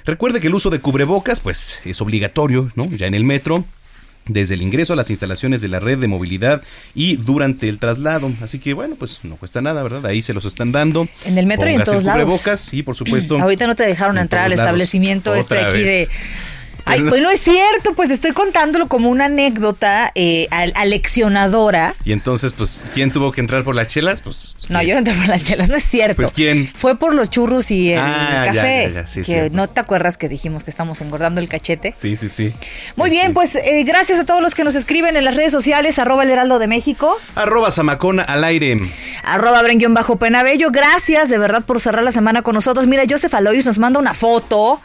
[0.05, 2.89] Recuerde que el uso de cubrebocas pues es obligatorio, ¿no?
[2.89, 3.65] Ya en el metro
[4.25, 6.61] desde el ingreso a las instalaciones de la red de movilidad
[6.95, 8.31] y durante el traslado.
[8.41, 10.05] Así que bueno, pues no cuesta nada, ¿verdad?
[10.05, 11.07] Ahí se los están dando.
[11.25, 13.39] En el metro y en todos cubrebocas, sí, por supuesto.
[13.39, 16.09] Ahorita no te dejaron entrar al establecimiento este aquí de
[16.85, 21.95] Ay, pues no es cierto, pues estoy contándolo como una anécdota eh, aleccionadora.
[22.03, 24.21] Y entonces, pues, ¿quién tuvo que entrar por las chelas?
[24.21, 26.15] Pues, no, yo no entré por las chelas, no es cierto.
[26.15, 26.67] Pues, ¿quién?
[26.67, 29.05] Fue por los churros y el ah, café.
[29.25, 31.93] que no te acuerdas que dijimos que estamos engordando el cachete.
[31.95, 32.53] Sí, sí, sí.
[32.95, 35.99] Muy bien, pues eh, gracias a todos los que nos escriben en las redes sociales,
[35.99, 37.17] arroba el heraldo de México.
[37.35, 38.75] Arroba Zamacona al aire.
[39.23, 40.69] Arroba Brenguión bajo Penabello.
[40.71, 42.87] Gracias de verdad por cerrar la semana con nosotros.
[42.87, 44.81] Mira, Joseph Aloyos nos manda una foto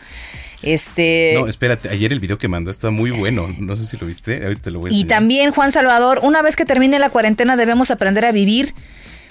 [0.62, 1.34] este.
[1.34, 3.48] No, espérate, ayer el video que mandó está muy bueno.
[3.58, 6.42] No sé si lo viste, ahorita te lo voy a Y también, Juan Salvador, una
[6.42, 8.74] vez que termine la cuarentena debemos aprender a vivir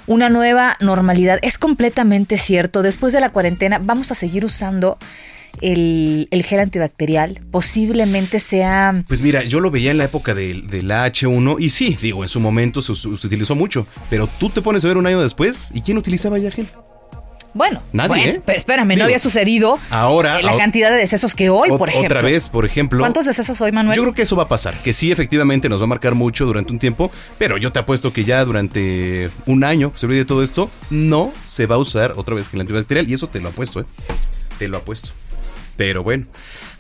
[0.08, 1.40] una nueva normalidad.
[1.42, 2.82] Es completamente cierto.
[2.82, 4.98] Después de la cuarentena vamos a seguir usando
[5.62, 9.04] el, gel antibacterial posiblemente sea...
[9.08, 12.30] Pues mira, yo lo veía en la época de, la H1 y sí, digo, en
[12.30, 15.72] su momento se, se, utilizó mucho, pero tú te pones a ver un año después
[15.74, 16.68] y ¿quién utilizaba ya gel?
[17.58, 18.42] Bueno, Nadie, ¿eh?
[18.46, 22.20] pero espérame, no había sucedido ahora, la cantidad de decesos que hoy, por ejemplo.
[22.20, 23.00] Otra vez, por ejemplo.
[23.00, 23.98] ¿Cuántos decesos hoy, Manuel?
[23.98, 26.46] Yo creo que eso va a pasar, que sí, efectivamente nos va a marcar mucho
[26.46, 30.24] durante un tiempo, pero yo te apuesto que ya durante un año que se olvide
[30.24, 33.50] todo esto, no se va a usar otra vez el antibacterial, y eso te lo
[33.50, 33.86] apuesto, ¿eh?
[34.60, 35.10] Te lo apuesto.
[35.76, 36.28] Pero bueno.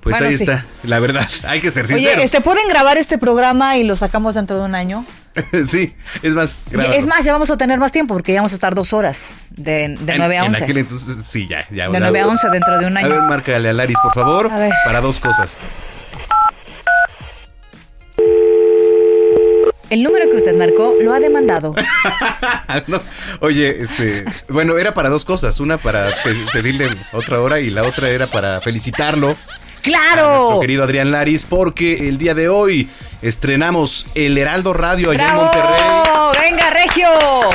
[0.09, 2.17] Pues ahí está, la verdad, hay que ser sinceros.
[2.17, 5.05] Oye, ¿se pueden grabar este programa y lo sacamos dentro de un año?
[5.65, 6.67] sí, es más.
[6.93, 9.29] Es más, ya vamos a tener más tiempo porque ya vamos a estar dos horas
[9.51, 10.57] de, de 9 a 11.
[10.57, 11.67] En aquel entonces, sí, ya.
[11.69, 13.07] ya de 9 a 11 dentro de un año.
[13.07, 14.49] A ver, márcale a Laris, por favor,
[14.85, 15.67] para dos cosas.
[19.89, 21.73] El número que usted marcó lo ha demandado.
[23.39, 25.61] oye, este, bueno, era para dos cosas.
[25.61, 26.09] Una para
[26.51, 29.37] pedirle otra hora y la otra era para felicitarlo.
[29.87, 30.25] ¡Claro!
[30.25, 32.89] A nuestro querido Adrián Laris, porque el día de hoy
[33.21, 35.81] estrenamos el Heraldo Radio allá en Monterrey.
[36.41, 37.45] ¡Venga, Regios!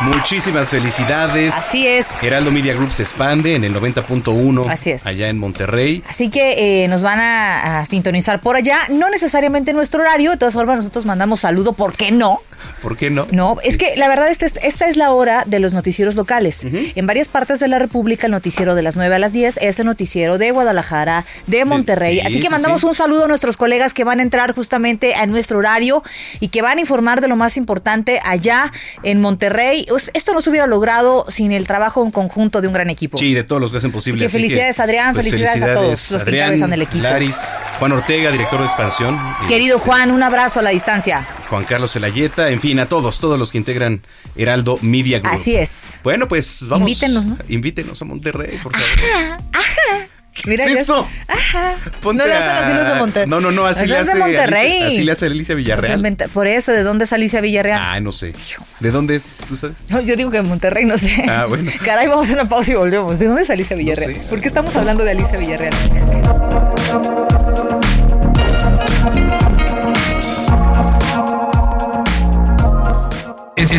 [0.00, 1.52] Muchísimas felicidades.
[1.52, 2.10] Así es.
[2.22, 4.70] Heraldo Media Group se expande en el 90.1.
[4.70, 5.04] Así es.
[5.04, 6.04] Allá en Monterrey.
[6.08, 8.78] Así que eh, nos van a, sintonizar por allá.
[8.90, 10.30] No necesariamente en nuestro horario.
[10.30, 11.72] De todas formas, nosotros mandamos saludo.
[11.72, 12.40] ¿Por qué no?
[12.80, 13.26] ¿Por qué no?
[13.32, 16.62] No, es que la verdad, esta es, esta es la hora de los noticieros locales.
[16.62, 19.80] En varias partes de la República, el noticiero de las 9 a las 10 es
[19.80, 22.20] el noticiero de Guadalajara, de Monterrey.
[22.20, 25.58] Así que mandamos un saludo a nuestros colegas que van a entrar justamente a nuestro
[25.58, 26.02] horario
[26.40, 30.50] y que van a informar de lo más importante allá en Monterrey esto no se
[30.50, 33.18] hubiera logrado sin el trabajo en conjunto de un gran equipo.
[33.18, 34.24] Sí, de todos los que hacen posible.
[34.24, 37.02] Así que felicidades, Adrián, pues, felicidades, a todos los que encabezan el equipo.
[37.02, 37.36] Laris,
[37.78, 39.18] Juan Ortega, director de expansión.
[39.48, 41.26] Querido Juan, un abrazo a la distancia.
[41.48, 44.02] Juan Carlos Elayeta, en fin, a todos, todos los que integran
[44.36, 45.32] Heraldo Media Group.
[45.32, 45.94] Así es.
[46.02, 46.88] Bueno, pues vamos.
[46.88, 47.36] Invítenos, ¿no?
[47.48, 49.38] Invítenos a Monterrey, por favor.
[49.52, 50.07] ajá.
[50.46, 51.08] Mira ¿Qué es eso?
[51.26, 51.76] Ajá.
[52.02, 53.28] no le hacen así los de Monterrey.
[53.28, 56.16] No, no, no, así, le hace, Alicia, así le hace Alicia Villarreal.
[56.32, 57.80] Por eso, ¿de dónde es Alicia Villarreal?
[57.82, 58.32] Ah, no sé.
[58.80, 59.36] ¿De dónde es?
[59.48, 59.78] ¿Tú sabes?
[59.88, 61.24] No, yo digo que en Monterrey, no sé.
[61.28, 61.70] Ah, bueno.
[61.84, 63.18] Caray, vamos a hacer una pausa y volvemos.
[63.18, 64.14] ¿De dónde es Alicia Villarreal?
[64.14, 64.28] No sé.
[64.28, 65.74] ¿Por qué estamos hablando de Alicia Villarreal?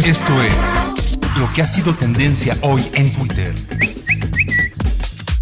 [0.10, 3.54] Esto es lo que ha sido tendencia hoy en Twitter.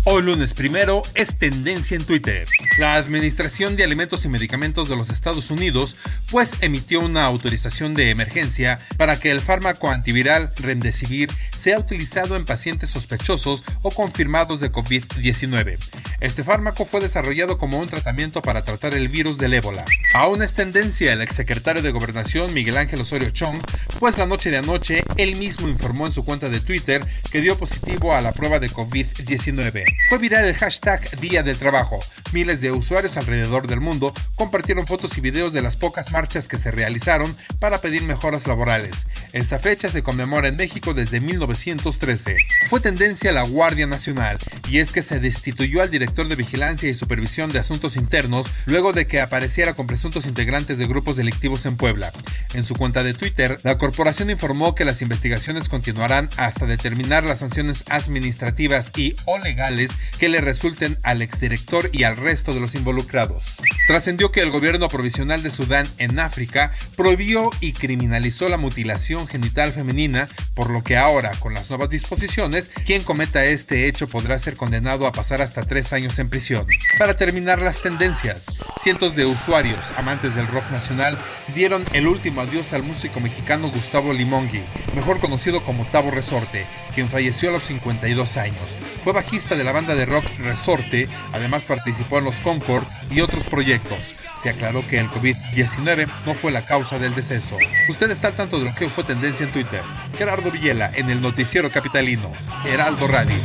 [0.10, 2.48] Hoy lunes primero es tendencia en Twitter.
[2.78, 5.98] La Administración de Alimentos y Medicamentos de los Estados Unidos
[6.32, 12.46] pues emitió una autorización de emergencia para que el fármaco antiviral Remdesivir sea utilizado en
[12.46, 15.78] pacientes sospechosos o confirmados de COVID-19.
[16.20, 19.86] Este fármaco fue desarrollado como un tratamiento para tratar el virus del ébola.
[20.14, 23.60] Aún es tendencia el exsecretario de Gobernación Miguel Ángel Osorio Chong,
[24.00, 27.58] pues la noche de anoche él mismo informó en su cuenta de Twitter que dio
[27.58, 29.84] positivo a la prueba de COVID-19.
[30.10, 32.00] Fue viral el hashtag Día del Trabajo.
[32.32, 36.60] Miles de usuarios alrededor del mundo compartieron fotos y videos de las pocas marchas que
[36.60, 39.08] se realizaron para pedir mejoras laborales.
[39.34, 42.36] Esta fecha se conmemora en México desde 1913.
[42.70, 44.38] Fue tendencia la Guardia Nacional,
[44.70, 48.94] y es que se destituyó al director de Vigilancia y Supervisión de Asuntos Internos luego
[48.94, 52.12] de que apareciera con presuntos integrantes de grupos delictivos en Puebla.
[52.54, 57.40] En su cuenta de Twitter, la corporación informó que las investigaciones continuarán hasta determinar las
[57.40, 62.76] sanciones administrativas y o legales que le resulten al exdirector y al resto de los
[62.76, 63.58] involucrados.
[63.88, 69.72] Trascendió que el gobierno provisional de Sudán en África prohibió y criminalizó la mutilación genital
[69.72, 74.56] femenina, por lo que ahora, con las nuevas disposiciones, quien cometa este hecho podrá ser
[74.56, 76.66] condenado a pasar hasta tres años en prisión.
[76.98, 81.18] Para terminar las tendencias, cientos de usuarios amantes del rock nacional
[81.54, 84.64] dieron el último adiós al músico mexicano Gustavo Limongui,
[84.96, 88.76] mejor conocido como Tavo Resorte, quien falleció a los 52 años.
[89.04, 93.44] Fue bajista de la banda de rock Resorte, además participó en los Concord y otros
[93.46, 94.16] proyectos.
[94.42, 97.58] Se aclaró que el COVID-19 no fue la causa del deceso.
[97.90, 99.82] Usted está al tanto de lo que fue tendencia en Twitter.
[100.18, 102.32] Gerardo Villela en el noticiero capitalino,
[102.66, 103.36] Heraldo Radio.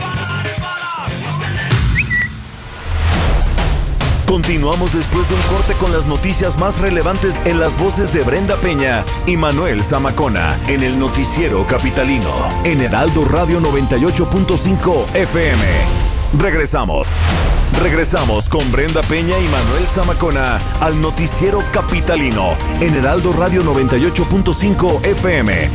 [4.33, 8.57] Continuamos después de un corte con las noticias más relevantes en las voces de Brenda
[8.57, 12.33] Peña y Manuel Zamacona en el noticiero capitalino
[12.64, 15.62] en Heraldo Radio 98.5 FM.
[16.38, 17.07] Regresamos.
[17.80, 25.70] Regresamos con Brenda Peña y Manuel Zamacona al noticiero capitalino en Heraldo Radio 98.5 FM.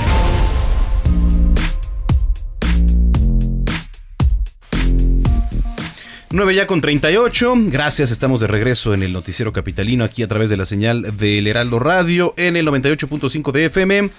[6.29, 7.53] 9 ya con 38.
[7.67, 11.47] Gracias, estamos de regreso en el noticiero capitalino aquí a través de la señal del
[11.47, 14.09] Heraldo Radio en el 98.5 de FM.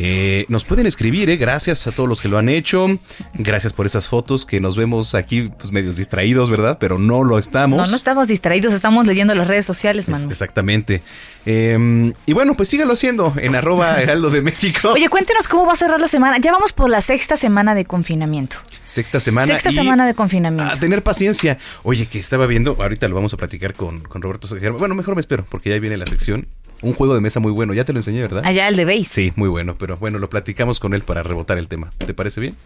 [0.00, 1.36] Eh, nos pueden escribir, ¿eh?
[1.36, 2.86] gracias a todos los que lo han hecho.
[3.34, 6.78] Gracias por esas fotos que nos vemos aquí, pues medios distraídos, ¿verdad?
[6.78, 7.78] Pero no lo estamos.
[7.80, 10.30] No, no estamos distraídos, estamos leyendo las redes sociales, Manu.
[10.30, 11.02] exactamente.
[11.46, 14.92] Em, y bueno, pues sígalo haciendo en arroba heraldo de México.
[14.92, 16.38] Oye, cuéntenos cómo va a cerrar la semana.
[16.38, 18.58] Ya vamos por la sexta semana de confinamiento.
[18.84, 19.48] Sexta semana.
[19.48, 20.72] Sexta semana de confinamiento.
[20.72, 21.58] A tener paciencia.
[21.82, 24.48] Oye, que estaba viendo, ahorita lo vamos a platicar con, con Roberto
[24.78, 26.46] Bueno, mejor me espero, porque ya viene la sección
[26.82, 27.74] un juego de mesa muy bueno.
[27.74, 28.42] Ya te lo enseñé, ¿verdad?
[28.44, 29.04] Allá el de base.
[29.04, 29.76] Sí, muy bueno.
[29.78, 31.90] Pero bueno, lo platicamos con él para rebotar el tema.
[31.98, 32.56] ¿Te parece bien?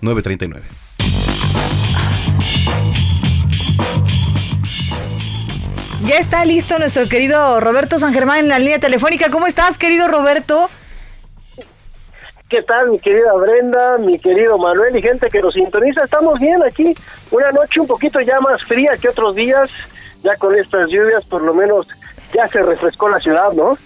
[0.00, 0.60] 9.39.
[6.04, 9.30] Ya está listo nuestro querido Roberto San Germán en la línea telefónica.
[9.30, 10.68] ¿Cómo estás, querido Roberto?
[12.48, 16.04] ¿Qué tal, mi querida Brenda, mi querido Manuel y gente que nos sintoniza?
[16.04, 16.92] Estamos bien aquí.
[17.30, 19.70] Una noche un poquito ya más fría que otros días.
[20.22, 21.88] Ya con estas lluvias, por lo menos
[22.34, 23.76] ya se refrescó la ciudad, ¿no?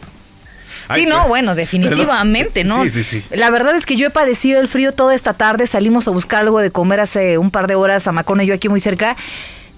[0.95, 2.85] Sí, no, bueno, definitivamente, ¿no?
[2.85, 3.25] Sí, sí, sí.
[3.31, 5.67] La verdad es que yo he padecido el frío toda esta tarde.
[5.67, 8.55] Salimos a buscar algo de comer hace un par de horas a Macona y yo
[8.55, 9.17] aquí muy cerca.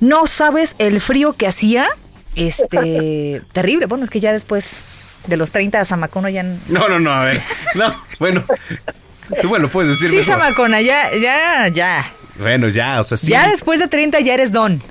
[0.01, 1.89] No sabes el frío que hacía.
[2.37, 3.87] Este, terrible.
[3.87, 4.77] Bueno, es que ya después
[5.27, 6.43] de los 30 a Zamacona ya...
[6.43, 7.41] No, no, no, a ver.
[7.75, 8.45] No, bueno.
[9.43, 12.05] Tú bueno puedes decir Sí, Zamacona, ya, ya, ya.
[12.39, 13.29] Bueno, ya, o sea, sí.
[13.29, 14.83] Ya después de 30 ya eres don.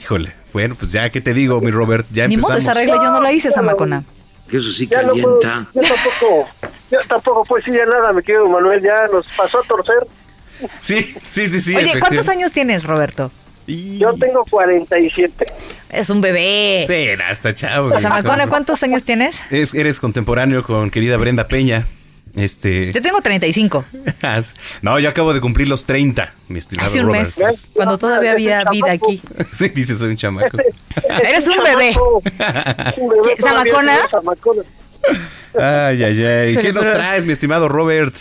[0.00, 0.37] Híjole.
[0.52, 2.06] Bueno, pues ya, ¿qué te digo, mi Robert?
[2.12, 2.50] Ya Ni empezamos.
[2.62, 4.04] modo, esa regla yo no la hice, Zamacona.
[4.50, 5.70] Eso sí Ya no puedo- calienta.
[5.74, 6.48] yo tampoco,
[6.90, 10.06] yo tampoco puedo decir ya nada, mi querido Manuel, ya nos pasó a torcer.
[10.80, 11.76] Sí, sí, sí, sí.
[11.76, 13.30] Oye, ¿cuántos años tienes, Roberto?
[13.66, 15.44] Yo tengo 47.
[15.90, 16.84] Es un bebé.
[16.86, 16.94] Sí,
[17.30, 17.98] está chavo.
[18.00, 19.38] Zamacona, ¿cuántos años tienes?
[19.50, 21.86] Es, eres contemporáneo con querida Brenda Peña.
[22.38, 22.92] Este.
[22.92, 23.84] Yo tengo 35.
[24.82, 27.30] No, yo acabo de cumplir los 30, mi estimado Hace un Robert.
[27.38, 29.20] mes, cuando todavía había vida aquí.
[29.52, 30.56] Sí, dice, soy un chamaco.
[31.22, 31.96] Eres un bebé.
[33.24, 33.98] ¿Qué, ¿Zamacona?
[35.58, 36.56] Ay, ay, ay.
[36.56, 38.14] ¿Qué nos traes, mi estimado Robert?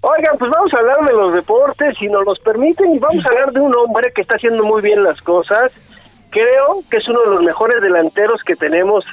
[0.00, 3.28] Oigan, pues vamos a hablar de los deportes, si nos los permiten, y vamos a
[3.28, 5.72] hablar de un hombre que está haciendo muy bien las cosas.
[6.30, 9.04] Creo que es uno de los mejores delanteros que tenemos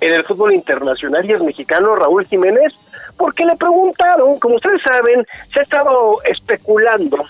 [0.00, 2.74] en el fútbol internacional y es mexicano, Raúl Jiménez,
[3.16, 7.24] porque le preguntaron, como ustedes saben, se ha estado especulando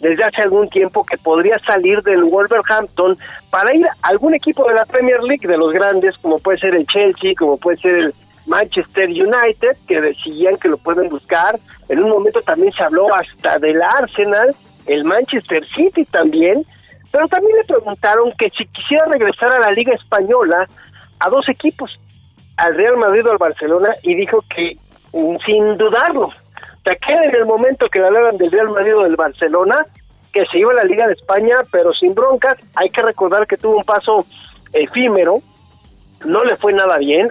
[0.00, 3.16] desde hace algún tiempo que podría salir del Wolverhampton
[3.50, 6.74] para ir a algún equipo de la Premier League de los grandes, como puede ser
[6.74, 8.14] el Chelsea, como puede ser el
[8.46, 11.56] Manchester United, que decían que lo pueden buscar.
[11.88, 14.54] En un momento también se habló hasta del Arsenal,
[14.86, 16.66] el Manchester City también,
[17.12, 20.66] pero también le preguntaron que si quisiera regresar a la Liga Española
[21.20, 21.96] a dos equipos,
[22.56, 24.76] al Real Madrid o al Barcelona, y dijo que
[25.44, 29.04] sin dudarlo, o sea, que en el momento que le hablaran del Real Madrid o
[29.04, 29.86] del Barcelona,
[30.32, 33.56] que se iba a la Liga de España, pero sin broncas, hay que recordar que
[33.56, 34.24] tuvo un paso
[34.72, 35.40] efímero,
[36.24, 37.28] no le fue nada bien,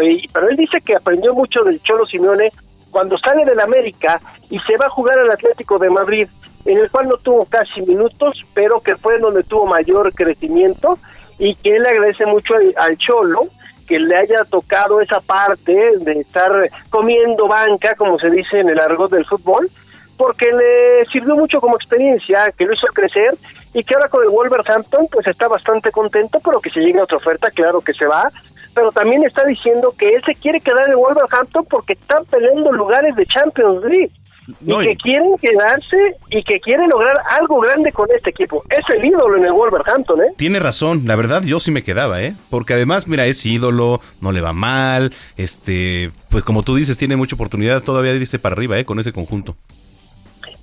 [0.00, 2.52] eh, pero él dice que aprendió mucho del Cholo Simeone
[2.90, 4.20] cuando sale del América
[4.50, 6.28] y se va a jugar al Atlético de Madrid,
[6.64, 10.98] en el cual no tuvo casi minutos, pero que fue donde tuvo mayor crecimiento
[11.38, 13.48] y que él agradece mucho al Cholo
[13.92, 16.50] que le haya tocado esa parte de estar
[16.88, 19.68] comiendo banca, como se dice en el argot del fútbol,
[20.16, 23.34] porque le sirvió mucho como experiencia, que lo hizo crecer
[23.74, 27.18] y que ahora con el Wolverhampton pues está bastante contento, pero que si llega otra
[27.18, 28.30] oferta, claro que se va,
[28.74, 33.14] pero también está diciendo que él se quiere quedar en Wolverhampton porque están peleando lugares
[33.14, 34.12] de Champions League
[34.60, 38.64] No, y que quieren quedarse y que quieren lograr algo grande con este equipo.
[38.70, 40.32] Es el ídolo en el Wolverhampton, ¿eh?
[40.36, 42.34] Tiene razón, la verdad yo sí me quedaba, ¿eh?
[42.50, 47.14] Porque además, mira, es ídolo, no le va mal, este, pues como tú dices, tiene
[47.16, 48.84] mucha oportunidad todavía dice para arriba, ¿eh?
[48.84, 49.54] Con ese conjunto.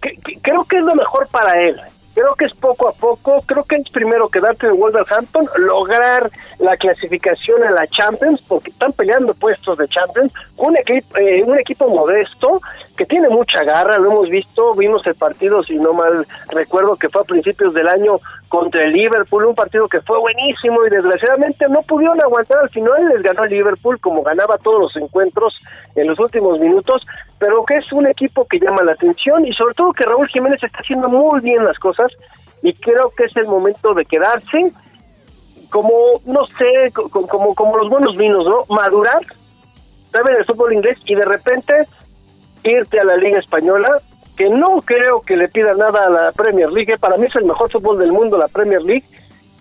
[0.02, 1.76] que- que- creo que es lo mejor para él.
[2.20, 3.42] Creo que es poco a poco.
[3.46, 8.92] Creo que es primero quedarte en Wolverhampton, lograr la clasificación a la Champions, porque están
[8.92, 10.34] peleando puestos de Champions.
[10.58, 12.60] Un, equipo un equipo modesto
[12.98, 14.76] que tiene mucha garra, lo hemos visto.
[14.76, 18.92] Vimos el partido, si no mal recuerdo, que fue a principios del año contra el
[18.92, 23.08] Liverpool, un partido que fue buenísimo y desgraciadamente no pudieron aguantar al final.
[23.14, 25.56] Les ganó el Liverpool como ganaba todos los encuentros
[25.96, 27.08] en los últimos minutos,
[27.40, 30.62] pero que es un equipo que llama la atención y sobre todo que Raúl Jiménez
[30.62, 32.12] está haciendo muy bien las cosas
[32.62, 34.72] y creo que es el momento de quedarse
[35.70, 35.92] como,
[36.26, 38.64] no sé, co- co- como, como los buenos vinos, ¿no?
[38.76, 39.20] Madurar,
[40.12, 41.88] saben el fútbol inglés y de repente
[42.64, 43.90] irte a la Liga Española,
[44.36, 47.46] que no creo que le pida nada a la Premier League, para mí es el
[47.46, 49.06] mejor fútbol del mundo la Premier League,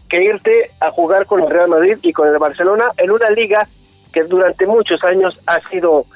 [0.08, 3.68] que irte a jugar con el Real Madrid y con el Barcelona en una liga
[4.12, 6.06] que durante muchos años ha sido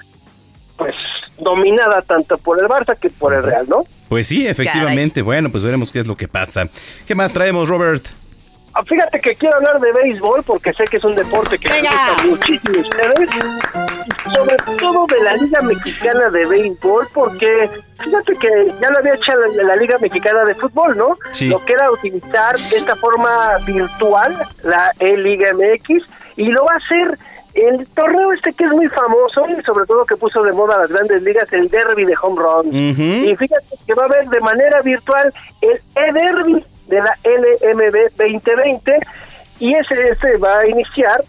[0.83, 0.95] pues
[1.39, 3.85] dominada tanto por el Barça que por el Real, ¿no?
[4.09, 5.23] Pues sí, efectivamente.
[5.23, 6.69] Bueno, pues veremos qué es lo que pasa.
[7.07, 8.05] ¿Qué más traemos, Robert?
[8.75, 11.83] Ah, Fíjate que quiero hablar de béisbol porque sé que es un deporte que les
[11.83, 13.29] gusta muchísimo a ustedes.
[14.35, 17.69] sobre todo de la Liga Mexicana de Béisbol, porque
[18.03, 18.49] fíjate que
[18.81, 21.19] ya lo había hecho la, la Liga Mexicana de Fútbol, ¿no?
[21.33, 21.49] Sí.
[21.49, 26.05] Lo que era utilizar esta forma virtual, la E-Liga MX,
[26.37, 27.19] y lo va a hacer
[27.55, 30.91] el torneo este que es muy famoso y sobre todo que puso de moda las
[30.91, 32.75] grandes ligas, el Derby de Home Run.
[32.75, 38.99] Y fíjate que va a haber de manera virtual el E-Derby de la LMB 2020
[39.61, 41.23] y ese, ese va a iniciar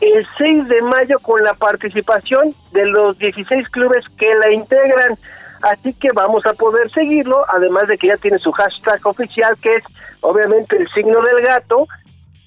[0.00, 5.16] el 6 de mayo con la participación de los 16 clubes que la integran.
[5.62, 9.76] Así que vamos a poder seguirlo, además de que ya tiene su hashtag oficial que
[9.76, 9.84] es
[10.22, 11.86] obviamente el signo del gato,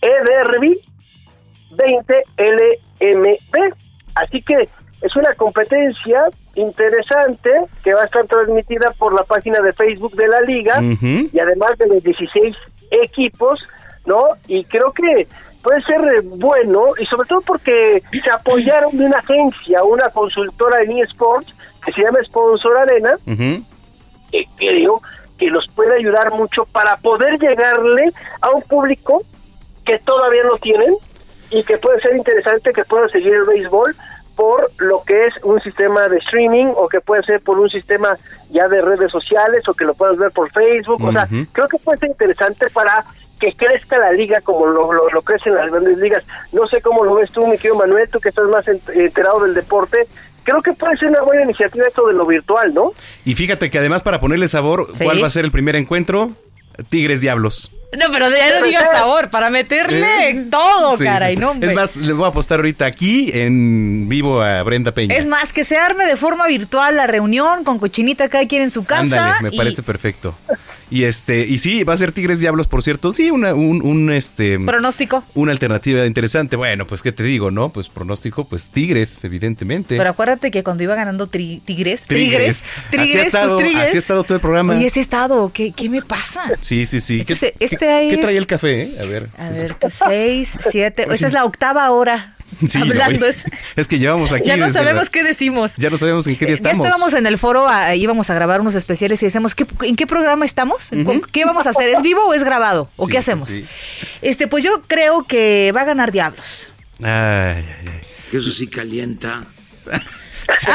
[0.02, 0.82] E-Derby
[1.76, 3.74] 20LMB.
[4.16, 4.70] Así que
[5.02, 7.50] es una competencia interesante
[7.84, 11.78] que va a estar transmitida por la página de Facebook de la liga y además
[11.78, 12.56] de los 16
[12.92, 13.60] equipos,
[14.06, 14.24] ¿no?
[14.48, 15.28] Y creo que
[15.62, 20.84] puede ser eh, bueno y sobre todo porque se apoyaron de una agencia, una consultora
[20.84, 21.54] en eSports
[21.84, 23.14] que se llama Sponsor Arena,
[24.32, 25.02] que creo
[25.38, 28.12] que los puede ayudar mucho para poder llegarle
[28.42, 29.24] a un público
[29.86, 30.96] que todavía no tienen
[31.54, 33.96] y que puede ser interesante que puedan seguir el béisbol
[34.36, 38.18] por lo que es un sistema de streaming o que puede ser por un sistema
[38.50, 41.04] ya de redes sociales o que lo puedas ver por Facebook.
[41.04, 43.06] O sea, creo que puede ser interesante para
[43.40, 46.24] que crezca la liga como lo, lo, lo crecen las grandes ligas.
[46.52, 49.42] No sé cómo lo ves tú, mi querido Manuel, tú que estás más ent- enterado
[49.42, 50.08] del deporte.
[50.44, 52.92] Creo que puede ser una buena iniciativa esto de lo virtual, ¿no?
[53.26, 55.04] Y fíjate que además para ponerle sabor, Sí.
[55.04, 56.32] ¿cuál va a ser el primer encuentro?
[56.90, 57.70] Tigres Diablos.
[57.98, 61.42] No, pero ya no digas sabor, para meterle todo, Sí, caray, sí, sí.
[61.42, 61.70] no, hombre.
[61.70, 65.16] Es más, le voy a apostar ahorita aquí en vivo a Brenda Peña.
[65.16, 68.72] Es más, que se arme de forma virtual la reunión con cochinita cada quien en
[68.72, 69.02] su casa.
[69.36, 70.36] Ándale, me y- parece perfecto.
[70.92, 73.14] Y este, y sí, va a ser Tigres Diablos, por cierto.
[73.14, 74.60] Sí, una, un, un, este.
[74.60, 75.24] Pronóstico.
[75.34, 76.56] Una alternativa interesante.
[76.56, 77.70] Bueno, pues qué te digo, ¿no?
[77.70, 79.98] Pues pronóstico, pues Tigres, evidentemente.
[79.98, 82.66] Pero acuérdate que cuando iba ganando tri- Tigres, Tigres.
[82.92, 83.88] Tigres, Así ha estado- tus Tigres.
[83.90, 84.76] así ha estado todo el programa.
[84.80, 86.44] Y ese estado, ¿qué, qué me pasa?
[86.62, 87.22] Sí, sí, sí.
[87.22, 87.54] Este ¿Qué, se-
[87.86, 88.82] este qué- qué es- trae el café?
[88.84, 88.98] eh?
[89.02, 89.28] A ver.
[89.38, 92.36] A ver, tú, seis, siete, esa es la octava hora
[92.68, 93.26] Sí, hablando.
[93.26, 94.46] es, es que llevamos aquí.
[94.48, 95.72] ya no sabemos la- qué decimos.
[95.78, 96.86] Ya no sabemos en qué día Ya estamos.
[96.86, 100.06] estábamos en el foro, ah, íbamos a grabar unos especiales y decíamos, ¿qué, ¿en qué
[100.06, 100.90] programa estamos?
[101.04, 101.90] ¿Con- ¿Qué vamos a hacer?
[101.90, 102.90] ¿Es vivo o es grabado?
[102.96, 103.50] ¿O Sí, qué hacemos?
[103.50, 103.66] sí.
[104.22, 106.72] Este, pues yo creo que va a ganar Diablos.
[107.02, 108.38] Ay, ay, ay.
[108.38, 109.44] Eso sí calienta.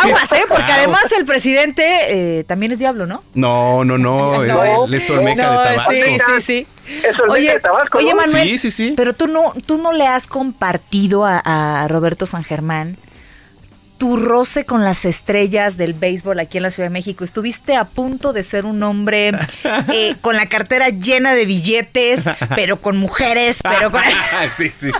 [0.03, 0.45] Aguas, ¿eh?
[0.49, 3.23] Porque además el presidente eh, también es Diablo, ¿no?
[3.35, 4.43] No, no, no.
[4.49, 5.93] No, él es Olmeca No, de Tabasco.
[5.93, 7.03] Sí, sí, sí.
[7.05, 8.16] Es Oye, de Tabasco, oye ¿no?
[8.16, 8.95] Manuel, Sí, sí, sí.
[8.97, 11.39] pero tú no, tú no le has compartido a,
[11.83, 12.97] a Roberto San Germán
[13.99, 17.24] tu roce con las estrellas del béisbol aquí en la Ciudad de México.
[17.24, 19.32] Estuviste a punto de ser un hombre
[19.92, 22.20] eh, con la cartera llena de billetes,
[22.55, 24.01] pero con mujeres, pero con...
[24.57, 24.90] sí, sí.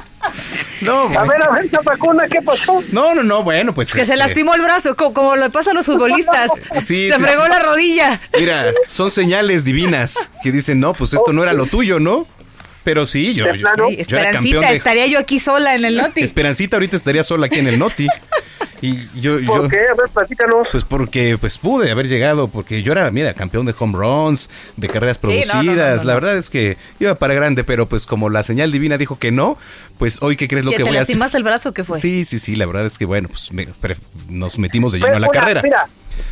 [0.81, 2.83] No, A ver, a ver, Zapacuna, ¿qué pasó?
[2.93, 3.91] no, no, no, bueno, pues.
[3.91, 6.51] que se este, lastimó el brazo, co- como, le pasa a los futbolistas.
[6.83, 7.51] Sí, se sí, fregó sí.
[7.51, 8.21] la rodilla.
[8.39, 12.27] Mira, son señales divinas que dicen, no, pues esto no era lo tuyo, ¿no?
[12.85, 14.77] Pero sí, yo, yo, era Esperancita, de...
[14.77, 16.23] estaría yo aquí sola en el Noti.
[16.23, 18.07] Esperancita ahorita estaría sola aquí en el Noti.
[18.81, 19.79] Y yo, ¿Por yo qué?
[19.79, 20.69] A ver, platícanos.
[20.71, 24.87] pues porque pues pude haber llegado, porque yo era, mira, campeón de home runs, de
[24.89, 25.77] carreras Sí, no, no, producidas.
[25.77, 26.05] no, no, no.
[26.05, 29.33] La verdad es que iba para grande, pero pues como la señal divina dijo que
[29.33, 29.59] no,
[29.99, 31.15] pues hoy, ¿qué crees lo ¿Que que te voy a hacer?
[31.15, 31.99] lastimaste el brazo o qué fue?
[31.99, 33.97] Sí, sí, sí, la verdad es que bueno, pues me- pre-
[34.29, 35.63] nos metimos de lleno a la mira, carrera.
[35.63, 35.85] Mira,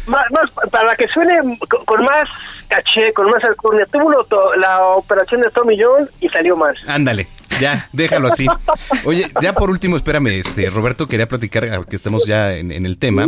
[0.06, 1.36] más, más- para que suene
[1.68, 2.28] con, con más
[2.68, 4.12] caché, con más alcurnia, tuvo
[4.56, 6.76] la operación de Tommy John y salió más.
[6.88, 7.26] Ándale,
[7.60, 8.46] ya, déjalo así.
[9.04, 12.86] Oye, ya por último, espérame, este, Roberto, quería platicar, ah, que estamos ya en, en
[12.86, 13.26] el tema.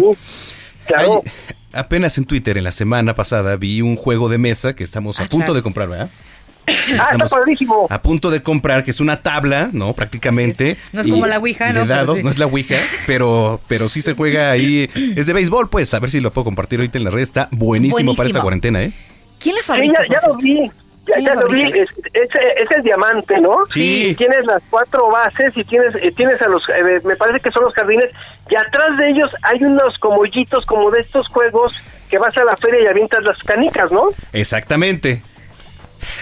[0.86, 1.20] Claro.
[1.24, 1.30] Ay,
[1.72, 5.24] apenas en Twitter, en la semana pasada, vi un juego de mesa que estamos a
[5.24, 5.54] Ah, punto claro.
[5.54, 6.10] de comprar, ¿verdad?
[7.00, 7.86] Ah, está padrísimo.
[7.88, 9.94] a punto de comprar, que es una tabla, ¿no?
[9.94, 10.76] Prácticamente.
[10.92, 11.86] No es Y- como la Ouija, ¿no?
[11.86, 12.24] dados, sí.
[12.24, 14.88] no es la Ouija, pero, pero sí se juega ahí.
[15.16, 17.22] Es de béisbol, pues, a ver si lo puedo compartir ahorita en la red.
[17.22, 18.92] Está buenísimo, para esta cuarentena, ¿eh?
[19.40, 20.02] ¿Quién le Sí, fabrica?
[20.10, 20.70] ya, lo vi.
[21.08, 21.32] Ya.
[21.32, 23.64] Es, es, es el diamante, ¿no?
[23.70, 24.08] Sí.
[24.08, 27.50] Y tienes las cuatro bases y tienes eh, tienes a los, eh, me parece que
[27.50, 28.10] son los jardines,
[28.50, 31.72] y atrás de ellos hay unos como hoyitos como de estos juegos
[32.10, 34.08] que vas a la feria y avientas las canicas, ¿no?
[34.32, 35.22] Exactamente.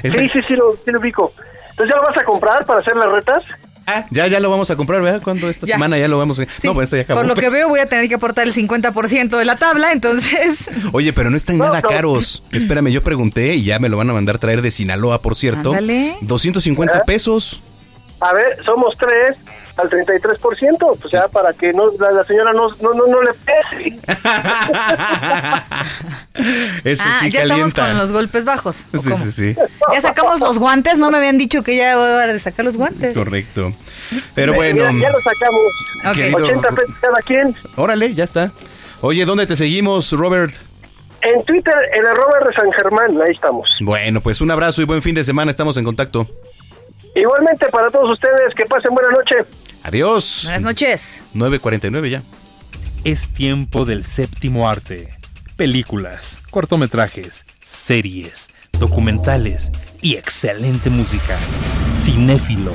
[0.02, 1.32] Sí, sí, sí lo, sí lo ubico.
[1.70, 3.44] Entonces ya lo vas a comprar para hacer las retas.
[3.88, 5.22] Ah, ya, ya lo vamos a comprar, ¿verdad?
[5.22, 5.48] ¿Cuándo?
[5.48, 5.74] Esta Ya.
[5.76, 6.44] semana ya lo vamos a...
[6.44, 7.20] Sí, No, pues esta ya acabó.
[7.20, 10.68] Por lo que veo voy a tener que aportar el 50% de la tabla, entonces...
[10.92, 11.88] Oye, pero no están No, nada no.
[11.88, 12.42] caros.
[12.50, 15.70] Espérame, yo pregunté y ya me lo van a mandar traer de Sinaloa, por cierto.
[15.70, 16.16] Ándale.
[16.22, 17.62] 250 pesos.
[18.20, 19.36] A ver, somos tres
[19.76, 23.98] al 33%, o sea, para que no la, señora no, no, no, le pese.
[26.84, 27.66] Eso ah, sí ya calienta.
[27.66, 28.84] estamos con los golpes bajos.
[28.94, 29.56] ¿o Sí, sí, sí.
[29.92, 33.16] Ya sacamos los guantes, no me habían dicho que ya era de sacar los guantes.
[33.16, 33.72] Correcto.
[34.34, 35.62] Pero bueno, Ya, ya lo sacamos.
[36.06, 36.14] Ok.
[36.16, 37.56] Querido- 80 pesos cada quien.
[37.76, 38.52] órale, ya está.
[39.00, 40.54] Oye, ¿dónde te seguimos, Robert?
[41.22, 43.68] En Twitter, el arroba de San Germán, ahí estamos.
[43.80, 45.50] Bueno, pues un abrazo y buen fin de semana.
[45.50, 46.26] Estamos en contacto.
[47.14, 49.36] Igualmente para todos ustedes, que pasen buena noche.
[49.86, 50.40] Adiós.
[50.42, 51.22] Buenas noches.
[51.36, 52.22] 9.49 ya.
[53.04, 55.10] Es tiempo del séptimo arte.
[55.54, 58.48] Películas, cortometrajes, series,
[58.80, 59.70] documentales
[60.02, 61.38] y excelente música.
[62.02, 62.74] Cinéfilo.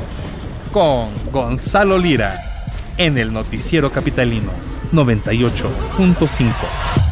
[0.72, 2.74] Con Gonzalo Lira.
[2.95, 4.53] En el Noticiero Capitalino
[4.93, 7.11] 98.5.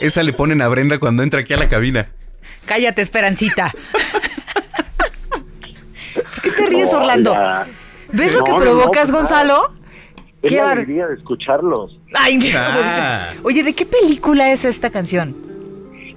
[0.00, 2.08] Esa le ponen a Brenda cuando entra aquí a la cabina.
[2.66, 3.72] Cállate, Esperancita.
[6.14, 7.34] ¿Por qué te ríes, No, Orlando?
[8.12, 9.72] ¿Ves lo que provocas, no, pues Gonzalo?
[10.42, 11.98] Es Qué la bar- alegría de escucharlos.
[12.14, 13.32] Ay, Ah.
[13.42, 15.34] Oye, ¿de qué película es esta canción?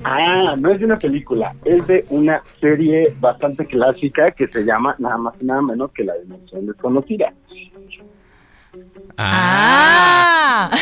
[0.03, 4.95] Ah, no es de una película, es de una serie bastante clásica que se llama
[4.97, 7.33] nada más y nada menos que La Dimensión Desconocida.
[9.17, 10.69] Ah.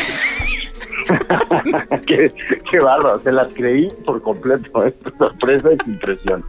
[2.06, 2.32] qué,
[2.70, 6.44] qué bárbaro, se las creí por completo, es sorpresa y impresión.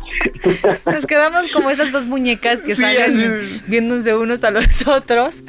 [0.86, 5.44] Nos quedamos como esas dos muñecas que Sí, salen viéndose unos a los otros.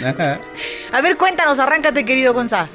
[0.93, 2.69] A ver, cuéntanos, arráncate, querido Gonzalo.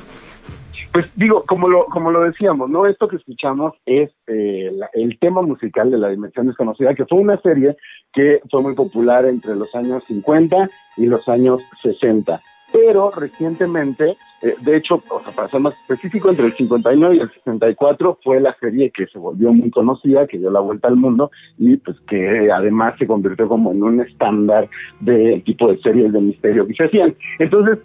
[0.93, 2.85] Pues digo, como lo, como lo decíamos, ¿no?
[2.87, 7.17] Esto que escuchamos es eh, la- el tema musical de La Dimensión Desconocida, que fue
[7.19, 7.75] una serie
[8.13, 12.41] que fue muy popular entre los años 50 y los años 60.
[12.75, 15.01] Pero recientemente, eh, de hecho,
[15.35, 19.17] para ser más específico, entre el 59 y el 64 fue la serie que se
[19.17, 23.47] volvió muy conocida, que dio la vuelta al mundo y pues que además se convirtió
[23.47, 24.69] como en un estándar
[24.99, 27.15] del tipo de series de misterio que se hacían.
[27.39, 27.79] Entonces,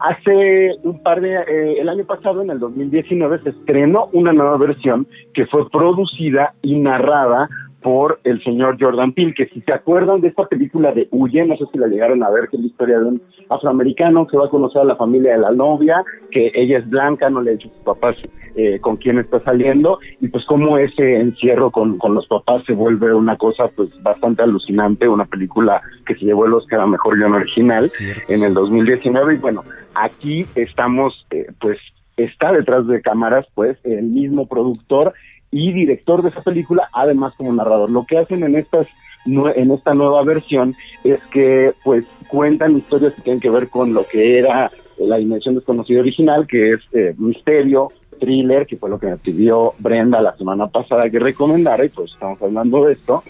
[0.00, 4.58] Hace un par de, eh, el año pasado, en el 2019, se estrenó una nueva
[4.58, 7.48] versión que fue producida y narrada
[7.84, 11.54] por el señor Jordan Peele, que si se acuerdan de esta película de Huye, no
[11.58, 14.46] sé si la llegaron a ver, que es la historia de un afroamericano que va
[14.46, 17.52] a conocer a la familia de la novia, que ella es blanca, no le ha
[17.52, 18.16] dicho a sus papás
[18.56, 22.72] eh, con quién está saliendo, y pues cómo ese encierro con, con los papás se
[22.72, 27.18] vuelve una cosa pues bastante alucinante, una película que se llevó el Oscar a Mejor
[27.18, 27.84] Guión Original
[28.30, 29.62] en el 2019, y bueno,
[29.94, 31.78] aquí estamos eh, pues
[32.16, 35.12] está detrás de cámaras pues el mismo productor
[35.54, 37.88] y director de esa película, además como narrador.
[37.88, 38.88] Lo que hacen en estas
[39.24, 44.04] en esta nueva versión es que pues cuentan historias que tienen que ver con lo
[44.04, 47.88] que era la dimensión desconocida original, que es eh, misterio,
[48.18, 52.12] thriller, que fue lo que me pidió Brenda la semana pasada que recomendara, y pues
[52.12, 53.22] estamos hablando de esto.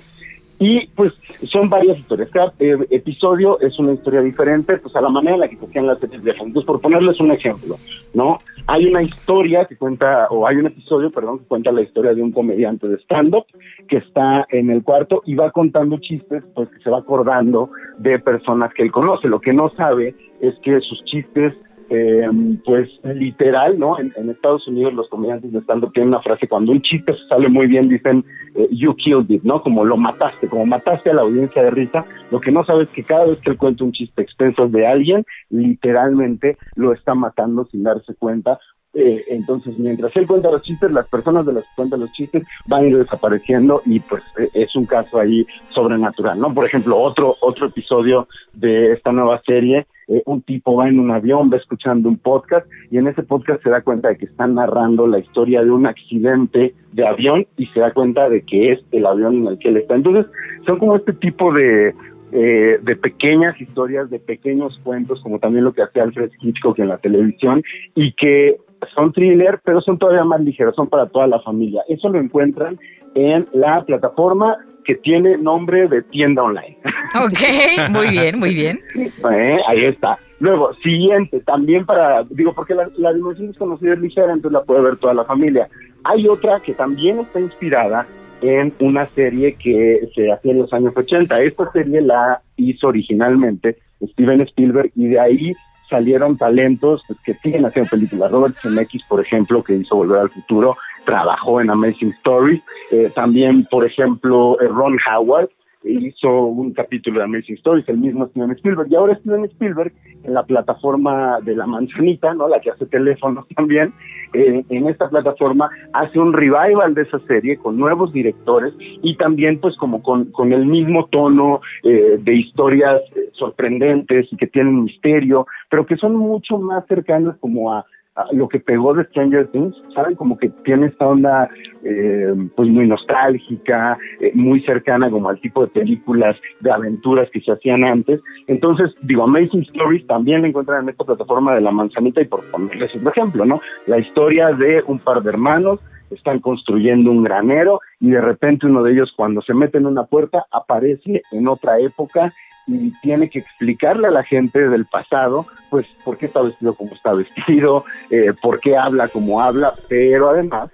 [0.58, 1.12] Y pues
[1.44, 2.30] son varias historias.
[2.30, 5.66] Cada eh, episodio es una historia diferente, pues a la manera en la que se
[5.66, 7.76] hacían las series de Entonces, por ponerles un ejemplo,
[8.14, 8.38] ¿no?
[8.66, 12.22] Hay una historia que cuenta, o hay un episodio, perdón, que cuenta la historia de
[12.22, 13.44] un comediante de stand-up
[13.88, 18.18] que está en el cuarto y va contando chistes, pues que se va acordando de
[18.18, 19.28] personas que él conoce.
[19.28, 21.54] Lo que no sabe es que sus chistes
[21.90, 22.28] eh,
[22.64, 23.98] pues literal, ¿no?
[23.98, 27.66] En, Estados Unidos los comediantes de stand-up tienen una frase, cuando un chiste sale muy
[27.66, 28.24] bien, dicen,
[28.54, 29.62] eh, you killed it, ¿no?
[29.62, 32.04] Como lo mataste, como mataste a la audiencia de risa.
[32.30, 34.86] Lo que no sabes es que cada vez que él cuenta un chiste extenso de
[34.86, 38.58] alguien, literalmente lo está matando sin darse cuenta.
[38.94, 42.44] Eh, entonces, mientras él cuenta los chistes, las personas de las que cuentan los chistes
[42.66, 46.54] van a ir desapareciendo y pues eh, es un caso ahí sobrenatural, ¿no?
[46.54, 51.10] Por ejemplo, otro, otro episodio de esta nueva serie, eh, un tipo va en un
[51.10, 54.54] avión, va escuchando un podcast y en ese podcast se da cuenta de que están
[54.54, 58.80] narrando la historia de un accidente de avión y se da cuenta de que es
[58.92, 59.96] el avión en el que él está.
[59.96, 60.26] Entonces,
[60.66, 61.94] son como este tipo de,
[62.32, 66.88] eh, de pequeñas historias, de pequeños cuentos, como también lo que hace Alfred Hitchcock en
[66.88, 67.62] la televisión,
[67.94, 68.56] y que
[68.94, 71.82] son thriller, pero son todavía más ligeros, son para toda la familia.
[71.88, 72.78] Eso lo encuentran
[73.14, 76.76] en la plataforma que tiene nombre de tienda online.
[77.16, 78.80] Ok, muy bien, muy bien.
[78.96, 80.18] Eh, ahí está.
[80.40, 84.82] Luego, siguiente, también para, digo, porque la, la dimensión desconocida es ligera, entonces la puede
[84.82, 85.68] ver toda la familia.
[86.02, 88.04] Hay otra que también está inspirada
[88.40, 91.40] en una serie que se hacía en los años 80.
[91.40, 93.78] Esta serie la hizo originalmente
[94.12, 95.54] Steven Spielberg y de ahí
[95.94, 98.32] salieron talentos pues, que siguen haciendo películas.
[98.32, 100.76] Robert Zemeckis, por ejemplo, que hizo Volver al Futuro,
[101.06, 102.62] trabajó en Amazing Stories.
[102.90, 105.50] Eh, también, por ejemplo, eh, Ron Howard,
[105.84, 110.34] hizo un capítulo de Amazing Stories, el mismo Steven Spielberg, y ahora Steven Spielberg en
[110.34, 112.48] la plataforma de la manzanita, ¿no?
[112.48, 113.92] La que hace teléfonos también,
[114.32, 119.60] eh, en esta plataforma hace un revival de esa serie con nuevos directores y también
[119.60, 124.84] pues como con, con el mismo tono eh, de historias eh, sorprendentes y que tienen
[124.84, 127.84] misterio, pero que son mucho más cercanas como a
[128.32, 130.14] lo que pegó de Stranger Things, ¿saben?
[130.14, 131.50] Como que tiene esta onda
[131.82, 137.40] eh, pues muy nostálgica, eh, muy cercana como al tipo de películas de aventuras que
[137.40, 138.20] se hacían antes.
[138.46, 142.44] Entonces, digo, Amazing Stories también la encuentran en esta plataforma de La Manzanita y por
[142.50, 143.60] ponerles un ejemplo, ¿no?
[143.86, 148.84] La historia de un par de hermanos están construyendo un granero y de repente uno
[148.84, 152.32] de ellos cuando se mete en una puerta aparece en otra época
[152.66, 156.94] y tiene que explicarle a la gente del pasado, pues, por qué está vestido como
[156.94, 160.70] está vestido, eh, por qué habla como habla, pero además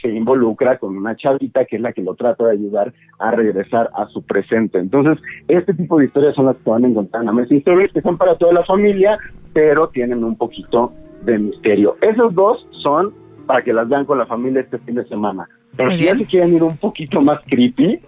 [0.00, 3.90] se involucra con una chavita que es la que lo trata de ayudar a regresar
[3.94, 4.78] a su presente.
[4.78, 5.18] Entonces,
[5.48, 7.54] este tipo de historias son las que van a encontrar en la mesa.
[7.54, 9.18] Historias que son para toda la familia,
[9.54, 10.92] pero tienen un poquito
[11.24, 11.96] de misterio.
[12.02, 13.14] Esos dos son
[13.46, 15.48] para que las vean con la familia este fin de semana.
[15.76, 18.00] Pero si ya se quieren ir un poquito más creepy,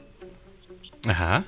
[1.08, 1.44] Ajá.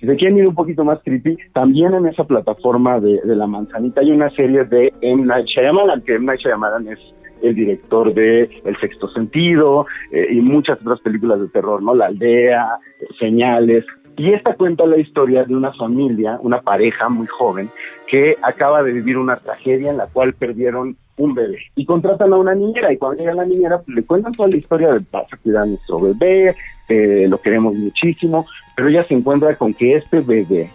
[0.00, 3.46] Si se quieren ir un poquito más creepy, también en esa plataforma de, de La
[3.46, 5.24] Manzanita hay una serie de M.
[5.24, 6.26] Night Shyamalan, que M.
[6.26, 7.00] Night Shyamalan es
[7.42, 11.94] el director de El Sexto Sentido eh, y muchas otras películas de terror, ¿no?
[11.94, 13.84] La Aldea, eh, Señales.
[14.18, 17.70] Y esta cuenta la historia de una familia, una pareja muy joven,
[18.08, 22.36] que acaba de vivir una tragedia en la cual perdieron un bebé y contratan a
[22.36, 25.26] una niñera y cuando llega la niñera pues, le cuentan toda la historia de vas
[25.32, 26.54] a cuidar a nuestro bebé,
[26.88, 28.46] eh, lo queremos muchísimo,
[28.76, 30.70] pero ella se encuentra con que este bebé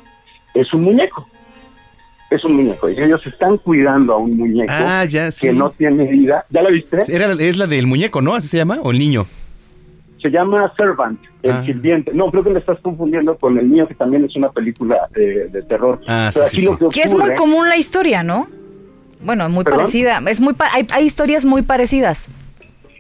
[0.54, 1.28] es un muñeco.
[2.30, 2.90] Es un muñeco.
[2.90, 5.48] Y ellos están cuidando a un muñeco Ah, ya, sí.
[5.48, 6.46] que no tiene vida.
[6.50, 7.04] ¿Ya la viste?
[7.08, 8.34] Era, es la del muñeco, ¿no?
[8.36, 8.80] ¿Así se llama?
[8.84, 9.26] ¿O el niño?
[10.24, 11.64] Se llama Servant, el Ah.
[11.66, 12.12] sirviente.
[12.14, 15.50] No, creo que le estás confundiendo con el niño, que también es una película de,
[15.50, 16.00] de terror.
[16.08, 18.48] Ah, sí, sí, Que es muy común la historia, ¿no?
[19.22, 19.80] Bueno, muy ¿Perdón?
[19.82, 20.22] parecida.
[20.28, 22.30] Es muy pa- hay, hay historias muy parecidas.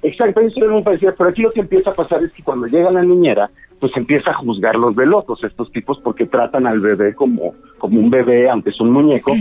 [0.01, 2.67] Exacto, hay historias muy parecidas, pero aquí lo que empieza a pasar es que cuando
[2.67, 3.49] llega la niñera,
[3.79, 8.09] pues empieza a juzgarlos de locos estos tipos porque tratan al bebé como, como un
[8.09, 9.33] bebé, aunque es un muñeco,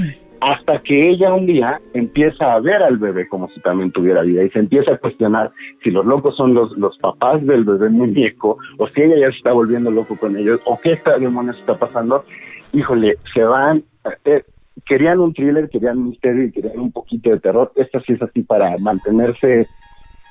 [0.43, 4.43] hasta que ella un día empieza a ver al bebé como si también tuviera vida
[4.43, 5.53] y se empieza a cuestionar
[5.85, 9.37] si los locos son los, los papás del bebé muñeco o si ella ya se
[9.37, 12.25] está volviendo loco con ellos o qué está, demonios está pasando.
[12.73, 13.85] Híjole, se van...
[14.25, 14.43] eh,
[14.85, 17.71] querían un thriller, querían un misterio y querían un poquito de terror.
[17.77, 19.69] Esta sí es así para mantenerse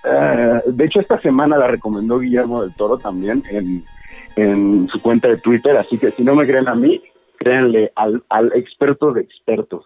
[0.04, 3.86] eh, de hecho, esta semana la recomendó Guillermo del Toro también en,
[4.36, 7.02] en su cuenta de Twitter, así que si no me creen a mí,
[7.42, 9.86] créanle al, al experto de expertos.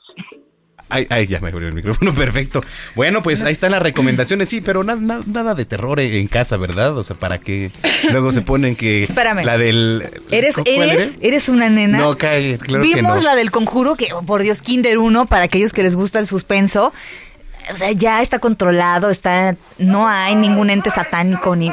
[0.87, 2.61] Ay, ay, ya me abrió el micrófono, perfecto.
[2.95, 6.27] Bueno, pues ahí están las recomendaciones, sí, pero na- na- nada de terror en en
[6.27, 6.95] casa, ¿verdad?
[6.95, 7.71] O sea, para que
[8.11, 9.01] luego se ponen que...
[9.01, 9.43] Espérame.
[9.43, 10.03] La del...
[10.29, 11.97] ¿Eres, ¿cuál eres, eres una nena?
[11.97, 13.23] No, cae, claro que Vimos no.
[13.23, 16.27] la del conjuro, que, oh, por Dios, Kinder 1, para aquellos que les gusta el
[16.27, 16.93] suspenso.
[17.71, 21.71] O sea, ya está controlado, está, no hay ningún ente satánico ni.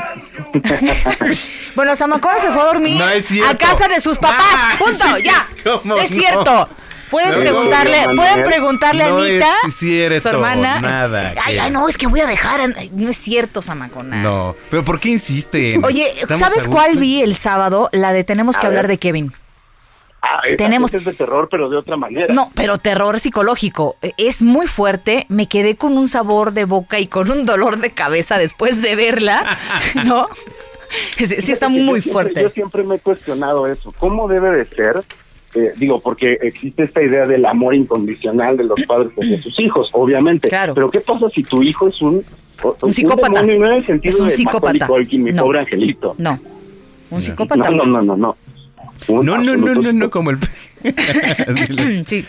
[1.75, 4.43] bueno, Samacona se fue a dormir No es a casa de sus papás.
[4.55, 5.47] Ah, Punto, sí, ya.
[5.65, 6.17] ¿cómo Es no?
[6.17, 6.69] cierto.
[7.11, 10.81] Pueden No, preguntarle, no, pueden preguntarle a No Anita, es cierto, su hermana.
[10.81, 12.63] nada, Ay, ay, no, es que voy a dejar.
[12.63, 14.23] a- No es cierto, Samacona.
[14.23, 15.79] No, pero ¿por qué insiste?
[15.83, 17.91] Oye, ¿sabes cuál vi el sábado?
[17.93, 19.31] La de Tenemos que hablar de Kevin.
[20.57, 22.33] Tenemos- es de terror, pero de otra manera.
[22.33, 23.97] No, pero terror psicológico.
[24.17, 25.27] Es muy fuerte.
[25.29, 28.95] Me quedé con un sabor de boca y con un dolor de cabeza después de
[28.95, 29.59] verla,
[30.07, 30.27] ¿no?
[31.17, 32.43] Sí, está yo muy siempre- fuerte.
[32.43, 33.93] Yo siempre me he cuestionado eso.
[33.99, 35.03] ¿Cómo debe de ser?
[35.55, 39.91] Eh, digo, porque existe esta idea del amor incondicional de los padres hacia sus hijos,
[39.93, 40.49] obviamente.
[40.49, 40.75] Claro.
[40.75, 42.23] Pero ¿qué pasa si tu hijo es un,
[42.83, 43.41] Un psicópata.
[43.43, 44.87] demonio, y no en el sentido Es un de psicópata.
[45.13, 45.43] Mi No.
[45.43, 46.15] pobre angelito.
[46.19, 46.39] No.
[47.11, 47.69] Un psicópata.
[47.71, 48.37] No, no, no, no, no.
[49.09, 50.39] No, no, no, no, no, como el...
[52.07, 52.25] Sí.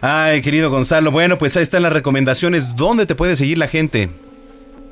[0.00, 2.76] Ay, querido Gonzalo, bueno, pues ahí están las recomendaciones.
[2.76, 4.10] ¿Dónde te puede seguir la gente?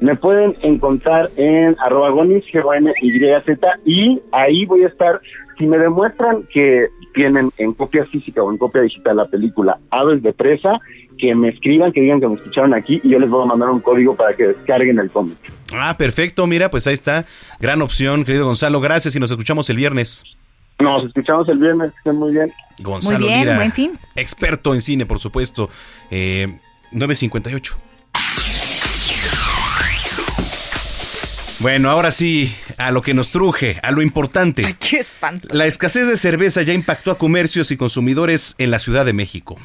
[0.00, 5.20] Me pueden encontrar en arroba gonis, G-O-N-Y-Z, y ahí voy a estar,
[5.56, 10.22] si me demuestran que tienen en copia física o en copia digital la película Aves
[10.22, 10.80] de Presa,
[11.16, 13.70] que me escriban, que digan que me escucharon aquí, y yo les voy a mandar
[13.70, 15.38] un código para que descarguen el cómic.
[15.72, 17.24] Ah, perfecto, mira, pues ahí está.
[17.60, 18.80] Gran opción, querido Gonzalo.
[18.80, 20.24] Gracias y nos escuchamos el viernes.
[20.78, 22.52] Nos escuchamos el viernes, que estén muy bien.
[22.78, 23.98] Gonzalo Muy bien, Lira, buen fin.
[24.16, 25.70] experto en cine, por supuesto.
[26.10, 26.58] Eh,
[26.90, 27.76] 958.
[31.60, 34.62] Bueno, ahora sí, a lo que nos truje, a lo importante.
[34.90, 35.48] Qué espanto.
[35.52, 39.56] La escasez de cerveza ya impactó a comercios y consumidores en la Ciudad de México.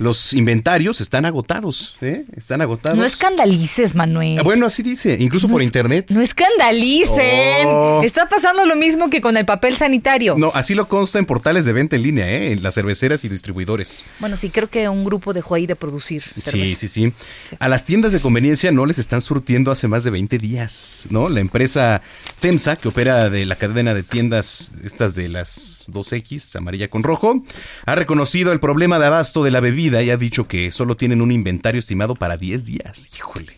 [0.00, 2.24] Los inventarios están agotados, ¿eh?
[2.34, 2.98] Están agotados.
[2.98, 4.38] No escandalices, Manuel.
[4.38, 6.06] Ah, bueno, así dice, incluso por internet.
[6.08, 7.66] No escandalicen.
[7.66, 8.00] Oh.
[8.02, 10.36] Está pasando lo mismo que con el papel sanitario.
[10.38, 12.52] No, así lo consta en portales de venta en línea, ¿eh?
[12.52, 14.02] En las cerveceras y distribuidores.
[14.20, 16.24] Bueno, sí, creo que un grupo dejó ahí de producir.
[16.46, 17.12] Sí, sí, sí,
[17.58, 21.28] A las tiendas de conveniencia no les están surtiendo hace más de 20 días, ¿no?
[21.28, 22.00] La empresa
[22.40, 27.44] FEMSA, que opera de la cadena de tiendas, estas de las 2X, amarilla con rojo,
[27.84, 31.20] ha reconocido el problema de abasto de la bebida y ha dicho que solo tienen
[31.22, 33.08] un inventario estimado para 10 días.
[33.16, 33.52] Híjole.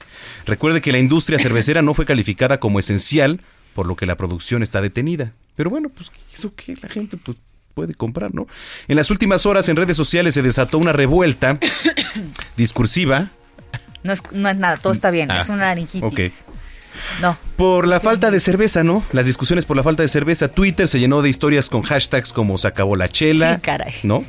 [0.46, 3.40] Recuerde que la industria cervecera no fue calificada como esencial,
[3.74, 5.32] por lo que la producción está detenida.
[5.56, 7.36] Pero bueno, pues eso que la gente pues,
[7.74, 8.46] puede comprar, ¿no?
[8.88, 11.58] En las últimas horas en redes sociales se desató una revuelta
[12.56, 13.30] discursiva.
[14.02, 16.02] No es, no es nada, todo está bien, Ah, es una laringitis.
[16.02, 16.20] ok.
[17.22, 17.36] No.
[17.56, 19.02] Por la falta de cerveza, ¿no?
[19.12, 20.48] Las discusiones por la falta de cerveza.
[20.48, 23.54] Twitter se llenó de historias con hashtags como se acabó la chela.
[23.56, 23.94] Sí, caray.
[24.02, 24.24] ¿No?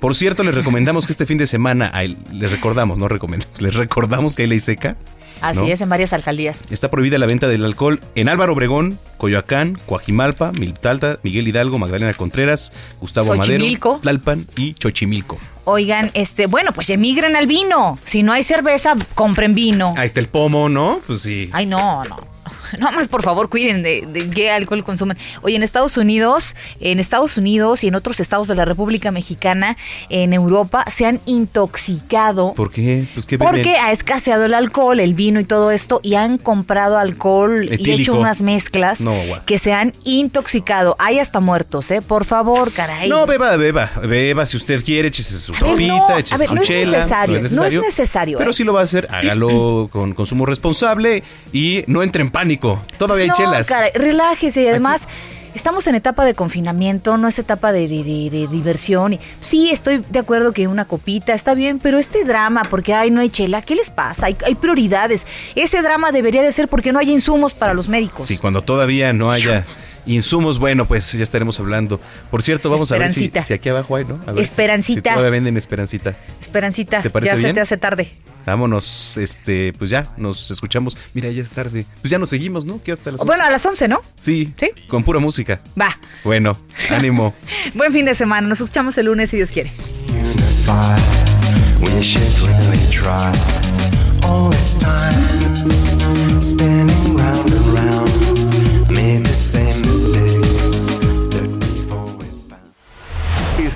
[0.00, 1.92] Por cierto, les recomendamos que este fin de semana,
[2.32, 4.96] les recordamos, no recomendamos, les recordamos que hay ley seca.
[5.40, 5.66] Así ¿no?
[5.66, 6.62] es, en varias alcaldías.
[6.70, 12.14] Está prohibida la venta del alcohol en Álvaro Obregón, Coyoacán, Coajimalpa, Miltalta, Miguel Hidalgo, Magdalena
[12.14, 13.88] Contreras, Gustavo Xochimilco.
[13.88, 15.38] Madero, Tlalpan y Xochimilco.
[15.64, 17.98] Oigan, este, bueno, pues emigren al vino.
[18.04, 19.94] Si no hay cerveza, compren vino.
[19.96, 21.00] Ahí está el pomo, ¿no?
[21.06, 21.50] Pues sí.
[21.52, 22.33] Ay, no, no.
[22.84, 25.16] No más, por favor, cuiden de, de qué alcohol consumen.
[25.42, 29.76] Oye, en Estados Unidos, en Estados Unidos y en otros estados de la República Mexicana,
[30.10, 33.06] en Europa, se han intoxicado ¿Por qué?
[33.14, 33.52] Pues que beben.
[33.52, 37.90] porque ha escaseado el alcohol, el vino y todo esto, y han comprado alcohol y
[37.90, 39.14] hecho unas mezclas No,
[39.46, 40.96] que se han intoxicado.
[40.98, 42.02] Hay hasta muertos, ¿eh?
[42.02, 43.08] Por favor, caray.
[43.08, 46.38] No, beba, beba, beba si usted quiere, échese su A ver, copita, no, a échese
[46.38, 46.96] ver, su no es chela.
[46.98, 48.54] necesario, no es necesario, Pero ¿eh?
[48.54, 51.22] si lo va a hacer, hágalo con consumo responsable
[51.52, 52.63] y no entre en pánico.
[52.98, 53.68] Todavía no, hay chelas.
[53.94, 55.08] relájese y además
[55.54, 59.12] estamos en etapa de confinamiento, no es etapa de, de- de- de diversión.
[59.12, 63.10] Y, sí, estoy de acuerdo que una copita está bien, pero este drama, porque ay,
[63.10, 64.26] no hay chela, ¿qué les pasa?
[64.26, 65.26] Hay, hay prioridades.
[65.54, 68.26] Ese drama debería de ser porque no hay insumos para los médicos.
[68.26, 69.64] Sí, cuando todavía no haya
[70.06, 71.98] insumos, bueno, pues ya estaremos hablando.
[72.30, 74.20] Por cierto, vamos a ver si, si aquí abajo hay, ¿no?
[74.26, 75.10] A ver Esperancita.
[75.10, 76.16] Si todavía venden Esperancita.
[76.40, 78.10] Esperancita, ¿Te parece ya se te hace tarde.
[78.46, 80.96] Vámonos, este, pues ya, nos escuchamos.
[81.14, 81.86] Mira, ya es tarde.
[82.00, 82.82] Pues ya nos seguimos, ¿no?
[82.82, 83.98] Que hasta las Bueno, a las 11, ¿no?
[83.98, 84.14] 11.
[84.20, 84.54] Sí,
[84.88, 85.60] con pura música.
[85.80, 85.98] Va.
[86.24, 86.56] Bueno,
[86.90, 87.34] ánimo.
[87.74, 88.46] Buen fin de semana.
[88.46, 89.72] Nos escuchamos el lunes si Dios quiere.